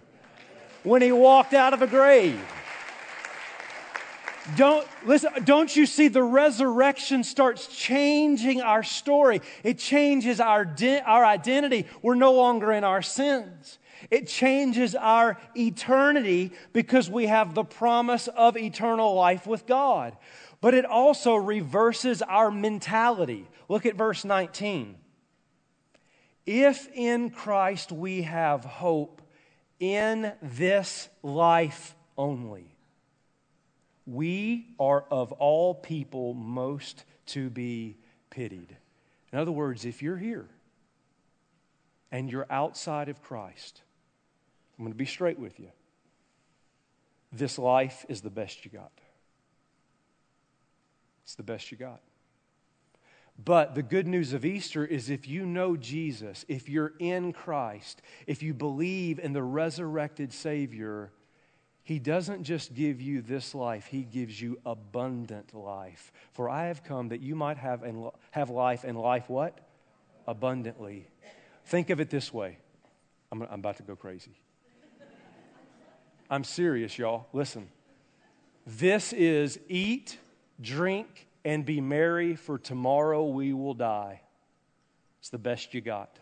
when 0.84 1.02
he 1.02 1.12
walked 1.12 1.54
out 1.54 1.74
of 1.74 1.82
a 1.82 1.88
grave. 1.88 2.40
Don't 4.56 4.88
listen, 5.06 5.32
don't 5.44 5.74
you 5.76 5.86
see 5.86 6.08
the 6.08 6.24
resurrection 6.24 7.24
starts 7.24 7.68
changing 7.68 8.60
our 8.62 8.82
story? 8.82 9.42
It 9.64 9.78
changes 9.78 10.40
our, 10.40 10.76
our 11.06 11.24
identity. 11.24 11.86
We're 12.02 12.16
no 12.16 12.34
longer 12.34 12.72
in 12.72 12.84
our 12.84 13.04
sins. 13.04 13.78
It 14.10 14.28
changes 14.28 14.96
our 14.96 15.38
eternity 15.56 16.54
because 16.74 17.08
we 17.08 17.28
have 17.28 17.54
the 17.54 17.64
promise 17.64 18.28
of 18.30 18.58
eternal 18.58 19.14
life 19.14 19.46
with 19.46 19.68
God. 19.68 20.18
But 20.62 20.76
it 20.76 20.86
also 20.86 21.36
reverses 21.36 22.22
our 22.22 22.52
mentality. 22.52 23.48
Look 23.68 23.86
at 23.88 23.96
verse 23.96 24.24
19. 24.24 24.96
If 26.46 26.88
in 26.94 27.32
Christ 27.32 27.92
we 27.92 28.22
have 28.24 28.64
hope 28.64 29.22
in 29.80 30.32
this 30.42 31.10
life 31.24 31.96
only, 32.18 32.76
we 34.06 34.68
are 34.80 35.06
of 35.10 35.32
all 35.34 35.74
people 35.74 36.34
most 36.36 37.06
to 37.28 37.50
be 37.50 37.98
pitied. 38.30 38.76
In 39.32 39.40
other 39.40 39.52
words, 39.52 39.86
if 39.86 40.02
you're 40.02 40.18
here 40.18 40.48
and 42.12 42.32
you're 42.32 42.48
outside 42.50 43.10
of 43.10 43.22
Christ, 43.24 43.82
I'm 44.78 44.86
going 44.86 44.94
to 44.94 44.98
be 44.98 45.06
straight 45.06 45.40
with 45.40 45.60
you. 45.60 45.70
This 47.32 47.58
life 47.58 48.06
is 48.10 48.22
the 48.22 48.30
best 48.30 48.66
you 48.66 48.72
got. 48.72 48.92
It's 51.32 51.38
the 51.38 51.44
best 51.44 51.72
you 51.72 51.78
got. 51.78 52.02
But 53.42 53.74
the 53.74 53.82
good 53.82 54.06
news 54.06 54.34
of 54.34 54.44
Easter 54.44 54.84
is 54.84 55.10
if 55.10 55.30
you 55.30 55.46
know 55.46 55.78
Jesus, 55.78 56.44
if 56.50 56.68
you're 56.68 56.92
in 57.00 57.32
Christ, 57.32 58.02
if 58.28 58.44
you 58.44 58.54
believe 58.54 59.18
in 59.18 59.32
the 59.32 59.42
resurrected 59.42 60.34
Savior, 60.34 61.14
He 61.84 62.00
doesn't 62.00 62.44
just 62.44 62.74
give 62.74 63.00
you 63.00 63.22
this 63.22 63.56
life, 63.56 63.86
He 63.86 64.04
gives 64.04 64.42
you 64.42 64.60
abundant 64.66 65.54
life. 65.54 66.12
For 66.34 66.50
I 66.50 66.66
have 66.66 66.84
come 66.84 67.08
that 67.08 67.22
you 67.22 67.34
might 67.34 67.56
have, 67.56 67.84
and 67.84 68.10
have 68.32 68.50
life 68.50 68.84
and 68.84 69.00
life 69.00 69.30
what? 69.30 69.58
Abundantly. 70.28 71.08
Think 71.64 71.92
of 71.92 72.02
it 72.02 72.10
this 72.10 72.34
way 72.34 72.58
I'm, 73.32 73.42
I'm 73.44 73.62
about 73.62 73.78
to 73.78 73.84
go 73.84 73.96
crazy. 73.96 74.36
I'm 76.30 76.44
serious, 76.44 76.98
y'all. 76.98 77.28
Listen. 77.32 77.70
This 78.68 79.14
is 79.14 79.62
eat, 79.70 80.18
drink, 80.62 81.28
and 81.44 81.66
be 81.66 81.82
merry, 81.82 82.36
for 82.36 82.58
tomorrow 82.58 83.26
we 83.26 83.54
will 83.54 83.74
die. 83.74 84.22
It's 85.20 85.30
the 85.30 85.38
best 85.38 85.74
you 85.74 85.82
got. 85.82 86.20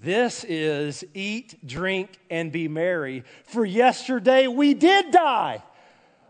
This 0.00 0.44
is 0.44 1.04
eat, 1.12 1.66
drink, 1.66 2.18
and 2.30 2.52
be 2.52 2.68
merry, 2.68 3.24
for 3.44 3.64
yesterday 3.64 4.46
we 4.46 4.74
did 4.74 5.10
die. 5.10 5.62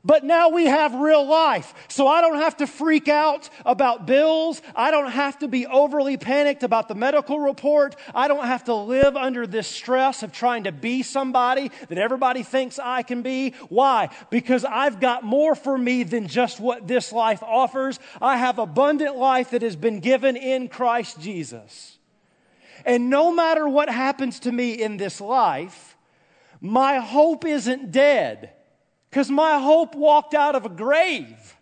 But 0.04 0.22
now 0.24 0.50
we 0.50 0.66
have 0.66 0.94
real 0.94 1.26
life. 1.26 1.74
So 1.88 2.06
I 2.06 2.20
don't 2.20 2.36
have 2.36 2.58
to 2.58 2.66
freak 2.66 3.08
out 3.08 3.50
about 3.66 4.06
bills. 4.06 4.62
I 4.76 4.90
don't 4.90 5.10
have 5.10 5.38
to 5.40 5.48
be 5.48 5.66
overly 5.66 6.16
panicked 6.16 6.62
about 6.62 6.88
the 6.88 6.94
medical 6.94 7.40
report. 7.40 7.96
I 8.14 8.28
don't 8.28 8.46
have 8.46 8.64
to 8.64 8.74
live 8.74 9.16
under 9.16 9.46
this 9.46 9.66
stress 9.66 10.22
of 10.22 10.32
trying 10.32 10.64
to 10.64 10.72
be 10.72 11.02
somebody 11.02 11.72
that 11.88 11.98
everybody 11.98 12.44
thinks 12.44 12.78
I 12.78 13.02
can 13.02 13.22
be. 13.22 13.54
Why? 13.68 14.10
Because 14.30 14.64
I've 14.64 15.00
got 15.00 15.24
more 15.24 15.56
for 15.56 15.76
me 15.76 16.04
than 16.04 16.28
just 16.28 16.60
what 16.60 16.86
this 16.86 17.12
life 17.12 17.42
offers. 17.42 17.98
I 18.22 18.36
have 18.36 18.58
abundant 18.58 19.16
life 19.16 19.50
that 19.50 19.62
has 19.62 19.74
been 19.74 19.98
given 19.98 20.36
in 20.36 20.68
Christ 20.68 21.20
Jesus. 21.20 21.98
And 22.84 23.10
no 23.10 23.32
matter 23.32 23.68
what 23.68 23.88
happens 23.88 24.38
to 24.40 24.52
me 24.52 24.72
in 24.72 24.96
this 24.96 25.20
life, 25.20 25.96
my 26.60 26.98
hope 26.98 27.44
isn't 27.44 27.90
dead 27.90 28.52
because 29.10 29.30
my 29.30 29.58
hope 29.58 29.94
walked 29.94 30.34
out 30.34 30.54
of 30.54 30.66
a 30.66 30.68
grave. 30.68 31.56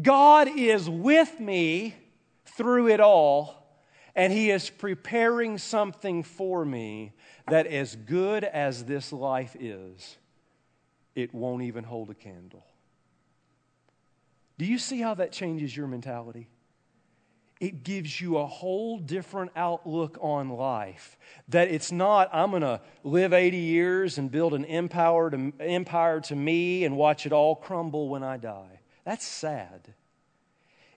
God 0.00 0.48
is 0.48 0.88
with 0.88 1.40
me 1.40 1.94
through 2.44 2.88
it 2.88 3.00
all, 3.00 3.80
and 4.14 4.32
He 4.32 4.50
is 4.50 4.70
preparing 4.70 5.58
something 5.58 6.22
for 6.22 6.64
me 6.64 7.12
that, 7.48 7.66
as 7.66 7.96
good 7.96 8.44
as 8.44 8.84
this 8.84 9.12
life 9.12 9.56
is, 9.58 10.16
it 11.14 11.34
won't 11.34 11.62
even 11.62 11.84
hold 11.84 12.10
a 12.10 12.14
candle. 12.14 12.64
Do 14.58 14.64
you 14.64 14.78
see 14.78 15.00
how 15.00 15.14
that 15.14 15.32
changes 15.32 15.76
your 15.76 15.86
mentality? 15.86 16.48
It 17.58 17.82
gives 17.84 18.20
you 18.20 18.36
a 18.36 18.46
whole 18.46 18.98
different 18.98 19.50
outlook 19.56 20.18
on 20.20 20.50
life. 20.50 21.16
That 21.48 21.68
it's 21.68 21.90
not, 21.90 22.28
I'm 22.32 22.50
going 22.50 22.62
to 22.62 22.80
live 23.02 23.32
80 23.32 23.56
years 23.56 24.18
and 24.18 24.30
build 24.30 24.52
an 24.52 24.64
empire 24.66 25.30
to, 25.30 25.52
empire 25.60 26.20
to 26.22 26.36
me 26.36 26.84
and 26.84 26.96
watch 26.96 27.24
it 27.24 27.32
all 27.32 27.56
crumble 27.56 28.08
when 28.08 28.22
I 28.22 28.36
die. 28.36 28.80
That's 29.04 29.24
sad. 29.24 29.94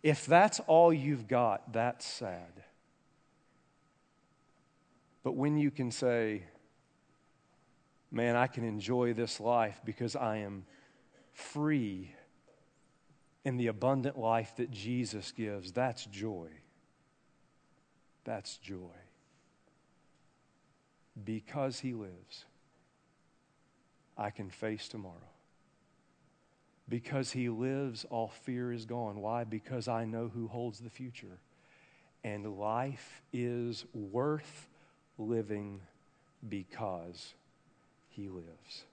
If 0.04 0.26
that's 0.26 0.60
all 0.62 0.92
you've 0.92 1.28
got, 1.28 1.72
that's 1.72 2.06
sad. 2.06 2.64
But 5.24 5.36
when 5.36 5.58
you 5.58 5.72
can 5.72 5.92
say, 5.92 6.44
man, 8.12 8.36
I 8.36 8.48
can 8.48 8.66
enjoy 8.66 9.14
this 9.14 9.40
life 9.40 9.80
because 9.86 10.16
I 10.16 10.38
am 10.38 10.66
free 11.34 12.14
in 13.50 13.58
the 13.58 13.68
abundant 13.68 14.16
life 14.18 14.56
that 14.58 14.70
Jesus 14.70 15.32
gives, 15.32 15.72
that's 15.72 16.06
joy. 16.06 16.50
That's 18.24 18.58
joy. 18.58 19.00
Because 21.26 21.80
He 21.80 21.94
lives, 21.94 22.46
I 24.16 24.30
can 24.30 24.52
face 24.52 24.88
tomorrow. 24.88 25.16
Because 26.88 27.32
He 27.32 27.50
lives, 27.50 28.06
all 28.12 28.28
fear 28.28 28.72
is 28.72 28.86
gone. 28.86 29.20
Why? 29.20 29.46
Because 29.46 29.88
I 29.88 30.06
know 30.06 30.28
who 30.32 30.48
holds 30.48 30.80
the 30.80 30.92
future. 30.92 31.40
and 32.24 32.60
life 32.60 33.22
is 33.32 33.86
worth 33.94 34.70
living 35.18 35.82
because 36.48 37.34
He 38.10 38.28
lives. 38.28 38.84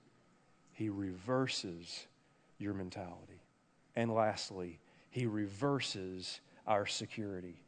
He 0.72 0.88
reverses 0.88 2.06
your 2.58 2.74
mentality. 2.74 3.35
And 3.96 4.12
lastly, 4.12 4.78
He 5.10 5.26
reverses 5.26 6.40
our 6.66 6.86
security. 6.86 7.62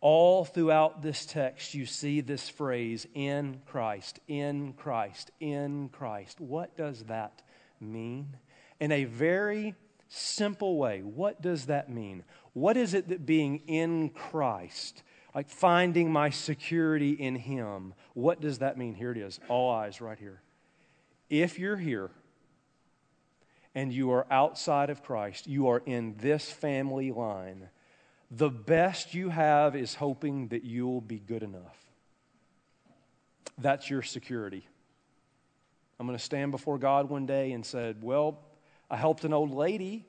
All 0.00 0.44
throughout 0.44 1.02
this 1.02 1.26
text, 1.26 1.74
you 1.74 1.86
see 1.86 2.20
this 2.20 2.48
phrase, 2.48 3.06
in 3.14 3.60
Christ, 3.66 4.18
in 4.26 4.72
Christ, 4.72 5.30
in 5.38 5.90
Christ. 5.90 6.40
What 6.40 6.76
does 6.76 7.04
that 7.04 7.42
mean? 7.80 8.36
In 8.80 8.90
a 8.90 9.04
very 9.04 9.74
simple 10.08 10.76
way, 10.76 11.00
what 11.00 11.40
does 11.40 11.66
that 11.66 11.88
mean? 11.88 12.24
What 12.52 12.76
is 12.76 12.94
it 12.94 13.08
that 13.08 13.24
being 13.24 13.62
in 13.66 14.10
Christ, 14.10 15.02
like 15.34 15.48
finding 15.48 16.12
my 16.12 16.30
security 16.30 17.12
in 17.12 17.36
Him, 17.36 17.94
what 18.14 18.40
does 18.40 18.58
that 18.58 18.76
mean? 18.76 18.94
Here 18.94 19.12
it 19.12 19.18
is, 19.18 19.40
all 19.48 19.70
eyes 19.70 20.00
right 20.00 20.18
here. 20.18 20.42
If 21.30 21.58
you're 21.58 21.76
here 21.76 22.10
and 23.74 23.92
you 23.92 24.10
are 24.12 24.26
outside 24.30 24.90
of 24.90 25.02
Christ, 25.02 25.46
you 25.46 25.68
are 25.68 25.82
in 25.84 26.14
this 26.18 26.50
family 26.50 27.10
line, 27.10 27.68
the 28.30 28.50
best 28.50 29.14
you 29.14 29.28
have 29.28 29.76
is 29.76 29.94
hoping 29.94 30.48
that 30.48 30.64
you'll 30.64 31.00
be 31.00 31.18
good 31.18 31.42
enough. 31.42 31.76
That's 33.58 33.90
your 33.90 34.02
security. 34.02 34.66
I'm 36.00 36.06
going 36.06 36.18
to 36.18 36.24
stand 36.24 36.50
before 36.50 36.78
God 36.78 37.10
one 37.10 37.26
day 37.26 37.52
and 37.52 37.64
said, 37.64 38.02
"Well, 38.02 38.40
I 38.90 38.96
helped 38.96 39.24
an 39.24 39.32
old 39.32 39.52
lady. 39.52 40.06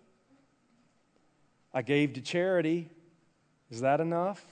I 1.73 1.82
gave 1.82 2.13
to 2.13 2.21
charity. 2.21 2.89
Is 3.69 3.82
that 3.82 3.99
enough? 3.99 4.43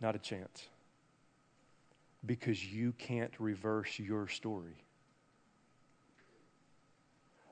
Not 0.00 0.14
a 0.14 0.18
chance. 0.18 0.68
Because 2.24 2.64
you 2.64 2.92
can't 2.92 3.32
reverse 3.38 3.98
your 3.98 4.28
story. 4.28 4.83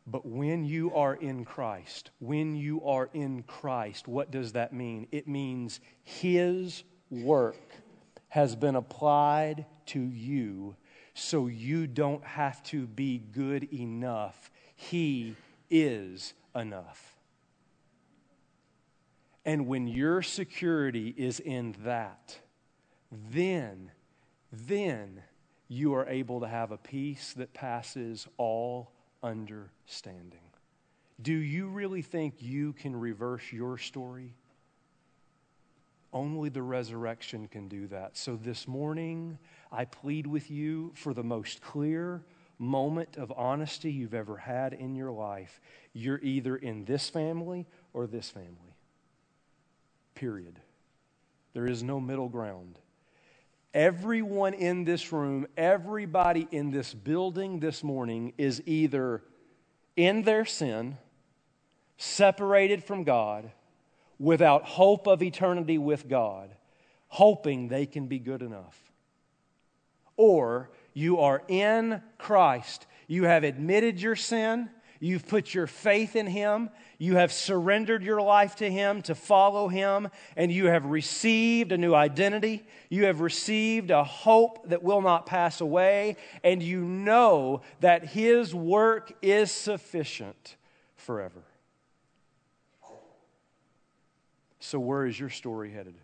But 0.06 0.26
when 0.26 0.64
you 0.64 0.94
are 0.94 1.14
in 1.14 1.44
Christ, 1.44 2.10
when 2.18 2.56
you 2.56 2.82
are 2.84 3.08
in 3.12 3.44
Christ, 3.44 4.08
what 4.08 4.30
does 4.30 4.52
that 4.52 4.72
mean? 4.72 5.06
It 5.12 5.28
means 5.28 5.80
His 6.02 6.82
work 7.10 7.60
has 8.28 8.56
been 8.56 8.74
applied 8.74 9.66
to 9.86 10.00
you 10.00 10.74
so 11.14 11.46
you 11.46 11.86
don't 11.86 12.24
have 12.24 12.62
to 12.64 12.86
be 12.86 13.18
good 13.18 13.64
enough. 13.72 14.50
He 14.74 15.36
is 15.70 16.34
enough. 16.54 17.16
And 19.44 19.66
when 19.66 19.86
your 19.86 20.22
security 20.22 21.14
is 21.16 21.40
in 21.40 21.74
that, 21.84 22.38
then, 23.30 23.90
then 24.50 25.22
you 25.68 25.94
are 25.94 26.06
able 26.06 26.40
to 26.40 26.48
have 26.48 26.70
a 26.70 26.76
peace 26.76 27.34
that 27.34 27.52
passes 27.52 28.26
all 28.36 28.92
understanding. 29.22 30.40
Do 31.20 31.35
you 31.35 31.68
really 31.68 32.02
think 32.02 32.35
you 32.40 32.72
can 32.72 32.98
reverse 32.98 33.52
your 33.52 33.78
story? 33.78 34.35
Only 36.12 36.48
the 36.48 36.62
resurrection 36.62 37.48
can 37.48 37.68
do 37.68 37.87
that. 37.88 38.16
So 38.16 38.37
this 38.37 38.68
morning, 38.68 39.38
I 39.70 39.85
plead 39.85 40.26
with 40.26 40.50
you 40.50 40.92
for 40.94 41.14
the 41.14 41.22
most 41.22 41.62
clear 41.62 42.22
moment 42.58 43.16
of 43.16 43.32
honesty 43.37 43.90
you've 43.90 44.14
ever 44.14 44.37
had 44.37 44.72
in 44.72 44.94
your 44.94 45.11
life. 45.11 45.61
You're 45.92 46.20
either 46.22 46.56
in 46.56 46.85
this 46.85 47.08
family 47.08 47.66
or 47.92 48.06
this 48.06 48.30
family. 48.30 48.76
Period. 50.14 50.61
There 51.54 51.66
is 51.66 51.82
no 51.82 51.98
middle 51.98 52.28
ground. 52.28 52.78
Everyone 53.74 54.52
in 54.52 54.85
this 54.85 55.12
room, 55.12 55.46
everybody 55.56 56.46
in 56.50 56.70
this 56.70 56.92
building 56.92 57.58
this 57.61 57.82
morning 57.82 58.35
is 58.37 58.62
either 58.66 59.22
in 59.96 60.22
their 60.22 60.44
sin, 60.44 60.98
separated 61.96 62.85
from 62.85 63.04
God, 63.04 63.50
without 64.18 64.64
hope 64.64 65.06
of 65.06 65.22
eternity 65.22 65.78
with 65.78 66.06
God, 66.06 66.54
hoping 67.08 67.68
they 67.68 67.87
can 67.87 68.08
be 68.08 68.18
good 68.18 68.42
enough. 68.42 68.92
Or 70.16 70.70
you 70.92 71.20
are 71.20 71.42
in 71.48 72.02
Christ. 72.18 72.87
You 73.06 73.24
have 73.24 73.42
admitted 73.42 74.00
your 74.00 74.16
sin. 74.16 74.68
You've 75.00 75.26
put 75.26 75.54
your 75.54 75.66
faith 75.66 76.14
in 76.14 76.26
Him. 76.26 76.70
You 77.02 77.16
have 77.16 77.32
surrendered 77.32 78.04
your 78.04 78.22
life 78.22 78.54
to 78.56 78.70
Him 78.70 79.02
to 79.02 79.16
follow 79.16 79.66
Him, 79.66 80.06
and 80.36 80.52
you 80.52 80.66
have 80.66 80.84
received 80.84 81.72
a 81.72 81.76
new 81.76 81.96
identity. 81.96 82.64
You 82.90 83.06
have 83.06 83.20
received 83.20 83.90
a 83.90 84.04
hope 84.04 84.68
that 84.68 84.84
will 84.84 85.02
not 85.02 85.26
pass 85.26 85.60
away, 85.60 86.16
and 86.44 86.62
you 86.62 86.84
know 86.84 87.62
that 87.80 88.04
His 88.04 88.54
work 88.54 89.14
is 89.20 89.50
sufficient 89.50 90.54
forever. 90.94 91.42
So, 94.60 94.78
where 94.78 95.04
is 95.04 95.18
your 95.18 95.30
story 95.30 95.72
headed? 95.72 95.96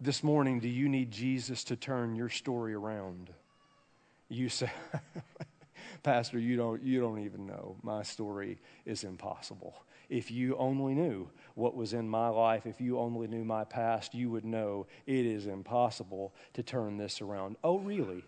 This 0.00 0.24
morning, 0.24 0.58
do 0.58 0.68
you 0.68 0.88
need 0.88 1.12
Jesus 1.12 1.62
to 1.62 1.76
turn 1.76 2.16
your 2.16 2.28
story 2.28 2.74
around? 2.74 3.30
You 4.28 4.48
say, 4.48 4.72
Pastor, 6.02 6.38
you 6.38 6.56
don't, 6.56 6.82
you 6.82 7.00
don't 7.00 7.20
even 7.20 7.46
know. 7.46 7.76
My 7.82 8.02
story 8.02 8.58
is 8.84 9.04
impossible. 9.04 9.74
If 10.08 10.30
you 10.30 10.56
only 10.56 10.94
knew 10.94 11.30
what 11.54 11.76
was 11.76 11.92
in 11.92 12.08
my 12.08 12.28
life, 12.28 12.66
if 12.66 12.80
you 12.80 12.98
only 12.98 13.28
knew 13.28 13.44
my 13.44 13.64
past, 13.64 14.12
you 14.12 14.30
would 14.30 14.44
know 14.44 14.86
it 15.06 15.24
is 15.24 15.46
impossible 15.46 16.34
to 16.54 16.62
turn 16.62 16.96
this 16.96 17.20
around. 17.20 17.56
Oh, 17.62 17.78
really? 17.78 18.24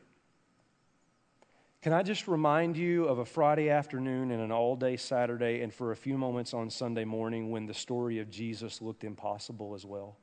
Can 1.83 1.93
I 1.93 2.03
just 2.03 2.29
remind 2.29 2.79
you 2.79 3.05
of 3.07 3.19
a 3.19 3.27
Friday 3.27 3.69
afternoon 3.69 4.31
and 4.31 4.41
an 4.41 4.51
all 4.51 4.77
day 4.77 4.97
Saturday, 4.97 5.61
and 5.61 5.75
for 5.75 5.91
a 5.91 5.97
few 5.97 6.17
moments 6.17 6.55
on 6.55 6.71
Sunday 6.71 7.05
morning 7.05 7.51
when 7.51 7.67
the 7.67 7.75
story 7.75 8.21
of 8.21 8.31
Jesus 8.31 8.81
looked 8.81 9.05
impossible 9.05 9.75
as 9.75 9.85
well? 9.85 10.17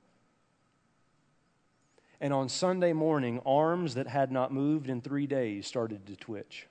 And 2.20 2.34
on 2.34 2.50
Sunday 2.50 2.94
morning, 2.94 3.42
arms 3.46 3.94
that 3.96 4.08
had 4.08 4.32
not 4.32 4.52
moved 4.52 4.90
in 4.90 5.02
three 5.02 5.28
days 5.28 5.68
started 5.68 6.08
to 6.08 6.16
twitch. 6.16 6.68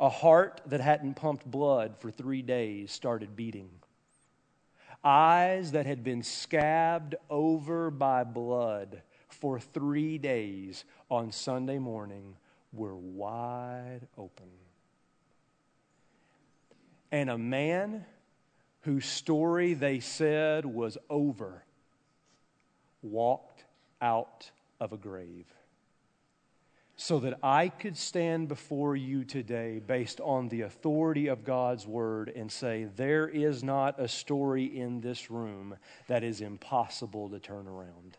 A 0.00 0.08
heart 0.08 0.60
that 0.66 0.80
hadn't 0.80 1.14
pumped 1.14 1.50
blood 1.50 1.96
for 1.98 2.10
three 2.10 2.42
days 2.42 2.92
started 2.92 3.34
beating. 3.34 3.70
Eyes 5.02 5.72
that 5.72 5.86
had 5.86 6.04
been 6.04 6.22
scabbed 6.22 7.16
over 7.30 7.90
by 7.90 8.24
blood 8.24 9.02
for 9.28 9.58
three 9.58 10.18
days 10.18 10.84
on 11.10 11.32
Sunday 11.32 11.78
morning 11.78 12.36
were 12.72 12.96
wide 12.96 14.06
open. 14.16 14.48
And 17.10 17.30
a 17.30 17.38
man 17.38 18.04
whose 18.82 19.06
story 19.06 19.74
they 19.74 20.00
said 20.00 20.64
was 20.64 20.98
over 21.08 21.64
walked 23.02 23.64
out 24.00 24.50
of 24.80 24.92
a 24.92 24.96
grave 24.96 25.46
so 27.00 27.20
that 27.20 27.38
I 27.44 27.68
could 27.68 27.96
stand 27.96 28.48
before 28.48 28.96
you 28.96 29.22
today 29.22 29.78
based 29.78 30.20
on 30.20 30.48
the 30.48 30.62
authority 30.62 31.28
of 31.28 31.44
God's 31.44 31.86
word 31.86 32.28
and 32.34 32.50
say, 32.50 32.88
there 32.96 33.28
is 33.28 33.62
not 33.62 34.00
a 34.00 34.08
story 34.08 34.64
in 34.64 35.00
this 35.00 35.30
room 35.30 35.76
that 36.08 36.24
is 36.24 36.40
impossible 36.40 37.28
to 37.28 37.38
turn 37.38 37.68
around. 37.68 38.18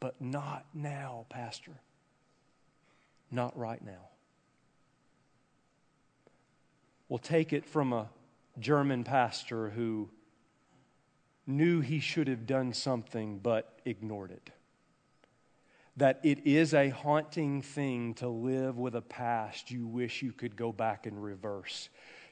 But 0.00 0.18
not 0.18 0.64
now, 0.72 1.26
Pastor. 1.28 1.72
Not 3.30 3.56
right 3.56 3.84
now. 3.84 4.08
We'll 7.10 7.18
take 7.18 7.52
it 7.52 7.66
from 7.66 7.92
a 7.92 8.08
German 8.58 9.04
pastor 9.04 9.68
who 9.68 10.08
knew 11.46 11.82
he 11.82 12.00
should 12.00 12.28
have 12.28 12.46
done 12.46 12.72
something 12.72 13.40
but 13.40 13.78
ignored 13.84 14.30
it 14.30 14.52
that 15.96 16.20
it 16.22 16.46
is 16.46 16.72
a 16.74 16.88
haunting 16.88 17.62
thing 17.62 18.14
to 18.14 18.28
live 18.28 18.78
with 18.78 18.94
a 18.94 19.02
past 19.02 19.70
you 19.70 19.86
wish 19.86 20.22
you 20.22 20.32
could 20.32 20.56
go 20.56 20.72
back 20.72 21.06
and 21.06 21.22
reverse. 21.22 21.88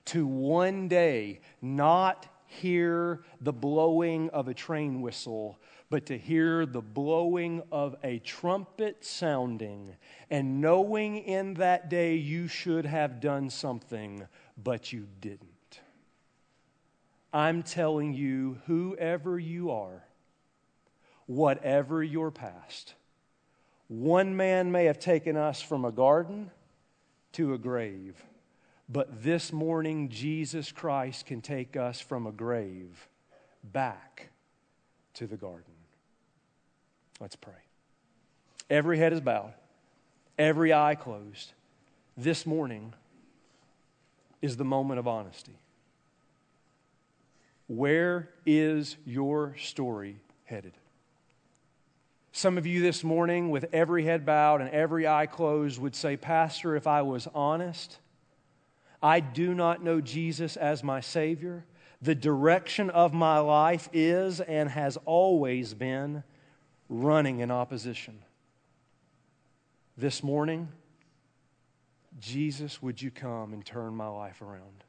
To 0.06 0.26
one 0.26 0.88
day 0.88 1.40
not 1.60 2.26
hear 2.46 3.20
the 3.40 3.52
blowing 3.52 4.30
of 4.30 4.48
a 4.48 4.54
train 4.54 5.00
whistle, 5.02 5.58
but 5.88 6.06
to 6.06 6.18
hear 6.18 6.66
the 6.66 6.80
blowing 6.80 7.62
of 7.70 7.96
a 8.02 8.18
trumpet 8.20 9.04
sounding, 9.04 9.94
and 10.30 10.60
knowing 10.60 11.18
in 11.18 11.54
that 11.54 11.90
day 11.90 12.14
you 12.14 12.48
should 12.48 12.86
have 12.86 13.20
done 13.20 13.50
something, 13.50 14.26
but 14.56 14.92
you 14.92 15.06
didn't. 15.20 15.80
I'm 17.32 17.62
telling 17.62 18.14
you, 18.14 18.58
whoever 18.66 19.38
you 19.38 19.70
are, 19.70 20.04
whatever 21.26 22.02
your 22.02 22.32
past, 22.32 22.94
one 23.90 24.36
man 24.36 24.70
may 24.70 24.84
have 24.84 25.00
taken 25.00 25.36
us 25.36 25.60
from 25.60 25.84
a 25.84 25.90
garden 25.90 26.50
to 27.32 27.54
a 27.54 27.58
grave, 27.58 28.14
But 28.92 29.22
this 29.22 29.52
morning, 29.52 30.08
Jesus 30.08 30.72
Christ 30.72 31.24
can 31.24 31.40
take 31.40 31.76
us 31.76 32.00
from 32.00 32.26
a 32.26 32.32
grave 32.32 33.08
back 33.62 34.30
to 35.14 35.28
the 35.28 35.36
garden. 35.36 35.74
Let's 37.20 37.36
pray. 37.36 37.52
Every 38.68 38.98
head 38.98 39.12
is 39.12 39.20
bowed, 39.20 39.54
every 40.38 40.72
eye 40.72 40.96
closed. 40.96 41.52
This 42.16 42.44
morning 42.44 42.92
is 44.42 44.56
the 44.56 44.64
moment 44.64 44.98
of 44.98 45.06
honesty. 45.06 45.58
Where 47.68 48.28
is 48.44 48.96
your 49.06 49.54
story 49.56 50.16
headed? 50.44 50.72
Some 52.32 52.58
of 52.58 52.66
you 52.66 52.80
this 52.80 53.02
morning, 53.02 53.50
with 53.50 53.66
every 53.72 54.04
head 54.04 54.24
bowed 54.24 54.60
and 54.60 54.70
every 54.70 55.06
eye 55.06 55.26
closed, 55.26 55.80
would 55.80 55.96
say, 55.96 56.16
Pastor, 56.16 56.76
if 56.76 56.86
I 56.86 57.02
was 57.02 57.26
honest, 57.34 57.98
I 59.02 59.20
do 59.20 59.54
not 59.54 59.82
know 59.82 60.00
Jesus 60.00 60.56
as 60.56 60.84
my 60.84 61.00
Savior. 61.00 61.64
The 62.02 62.14
direction 62.14 62.88
of 62.88 63.12
my 63.12 63.38
life 63.38 63.88
is 63.92 64.40
and 64.40 64.70
has 64.70 64.96
always 65.04 65.74
been 65.74 66.22
running 66.88 67.40
in 67.40 67.50
opposition. 67.50 68.22
This 69.96 70.22
morning, 70.22 70.68
Jesus, 72.18 72.80
would 72.80 73.02
you 73.02 73.10
come 73.10 73.52
and 73.52 73.64
turn 73.64 73.94
my 73.94 74.08
life 74.08 74.40
around? 74.40 74.84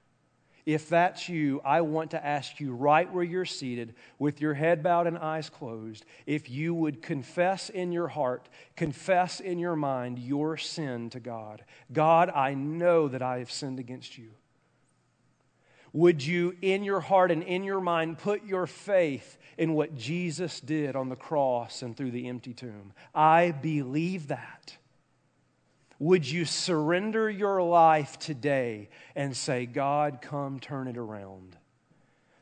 If 0.66 0.89
that's 0.89 1.28
you, 1.28 1.62
I 1.66 1.82
want 1.82 2.12
to 2.12 2.26
ask 2.26 2.59
you 2.59 2.74
right 2.74 3.12
where 3.12 3.24
you're 3.24 3.45
seated, 3.45 3.95
with 4.20 4.41
your 4.41 4.53
head 4.53 4.84
bowed 4.84 5.07
and 5.07 5.18
eyes 5.18 5.49
closed, 5.49 6.05
if 6.26 6.49
you 6.49 6.74
would 6.74 7.01
confess 7.01 7.70
in 7.70 7.91
your 7.91 8.09
heart, 8.09 8.47
confess 8.76 9.39
in 9.39 9.59
your 9.59 9.76
mind 9.76 10.20
your 10.20 10.57
sin 10.57 11.09
to 11.12 11.20
God. 11.20 11.64
God, 11.91 12.30
I 12.30 12.53
know 12.53 13.07
that 13.07 13.22
I 13.22 13.39
have 13.39 13.51
sinned 13.51 13.80
against 13.80 14.18
you. 14.18 14.32
Would 15.93 16.26
you, 16.26 16.55
in 16.62 16.84
your 16.84 17.01
heart 17.01 17.32
and 17.32 17.43
in 17.43 17.64
your 17.64 17.82
mind, 17.82 18.18
put 18.18 18.45
your 18.45 18.66
faith 18.66 19.38
in 19.57 19.74
what 19.74 19.97
Jesus 19.97 20.62
did 20.62 20.95
on 20.95 21.09
the 21.09 21.18
cross 21.18 21.82
and 21.82 21.97
through 21.97 22.12
the 22.12 22.30
empty 22.30 22.53
tomb? 22.53 22.93
I 23.14 23.51
believe 23.51 24.28
that. 24.28 24.78
Would 26.02 26.28
you 26.28 26.45
surrender 26.45 27.30
your 27.30 27.62
life 27.62 28.18
today 28.18 28.89
and 29.16 29.38
say, 29.38 29.68
God, 29.68 30.18
come 30.20 30.60
turn 30.60 30.88
it 30.88 30.97
around? 30.97 31.56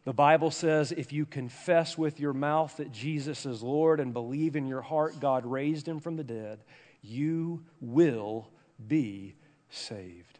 The 0.05 0.13
Bible 0.13 0.49
says 0.49 0.93
if 0.93 1.11
you 1.11 1.25
confess 1.25 1.97
with 1.97 2.21
your 2.21 2.31
mouth 2.31 2.77
that 2.77 2.93
Jesus 2.93 3.45
is 3.45 3.61
Lord 3.61 3.99
and 3.99 4.13
believe 4.13 4.55
in 4.55 4.65
your 4.65 4.81
heart 4.81 5.19
God 5.19 5.45
raised 5.45 5.85
him 5.85 5.99
from 5.99 6.15
the 6.15 6.23
dead, 6.23 6.59
you 7.01 7.61
will 7.81 8.47
be 8.87 9.35
saved. 9.69 10.39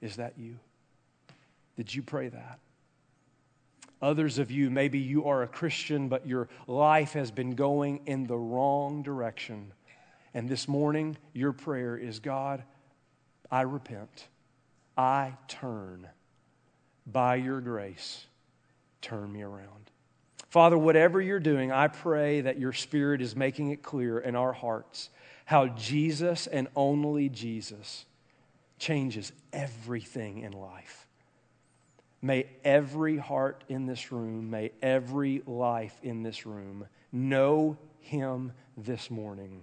Is 0.00 0.16
that 0.16 0.34
you? 0.36 0.58
Did 1.76 1.94
you 1.94 2.02
pray 2.02 2.30
that? 2.30 2.58
Others 4.02 4.40
of 4.40 4.50
you, 4.50 4.70
maybe 4.70 4.98
you 4.98 5.26
are 5.26 5.44
a 5.44 5.48
Christian, 5.48 6.08
but 6.08 6.26
your 6.26 6.48
life 6.66 7.12
has 7.12 7.30
been 7.30 7.54
going 7.54 8.00
in 8.06 8.26
the 8.26 8.36
wrong 8.36 9.04
direction. 9.04 9.72
And 10.34 10.48
this 10.48 10.68
morning, 10.68 11.16
your 11.32 11.52
prayer 11.52 11.96
is 11.96 12.20
God, 12.20 12.62
I 13.50 13.62
repent. 13.62 14.28
I 14.96 15.34
turn. 15.48 16.08
By 17.06 17.36
your 17.36 17.60
grace, 17.60 18.26
turn 19.02 19.32
me 19.32 19.42
around. 19.42 19.90
Father, 20.50 20.76
whatever 20.78 21.20
you're 21.20 21.40
doing, 21.40 21.72
I 21.72 21.88
pray 21.88 22.42
that 22.42 22.58
your 22.58 22.72
Spirit 22.72 23.22
is 23.22 23.34
making 23.34 23.70
it 23.70 23.82
clear 23.82 24.18
in 24.18 24.36
our 24.36 24.52
hearts 24.52 25.10
how 25.44 25.68
Jesus 25.68 26.46
and 26.46 26.68
only 26.76 27.28
Jesus 27.28 28.04
changes 28.78 29.32
everything 29.52 30.38
in 30.38 30.52
life. 30.52 31.06
May 32.22 32.46
every 32.64 33.16
heart 33.16 33.64
in 33.68 33.86
this 33.86 34.12
room, 34.12 34.50
may 34.50 34.72
every 34.82 35.42
life 35.46 35.98
in 36.02 36.22
this 36.22 36.46
room 36.46 36.86
know 37.10 37.78
him 38.00 38.52
this 38.76 39.10
morning 39.10 39.62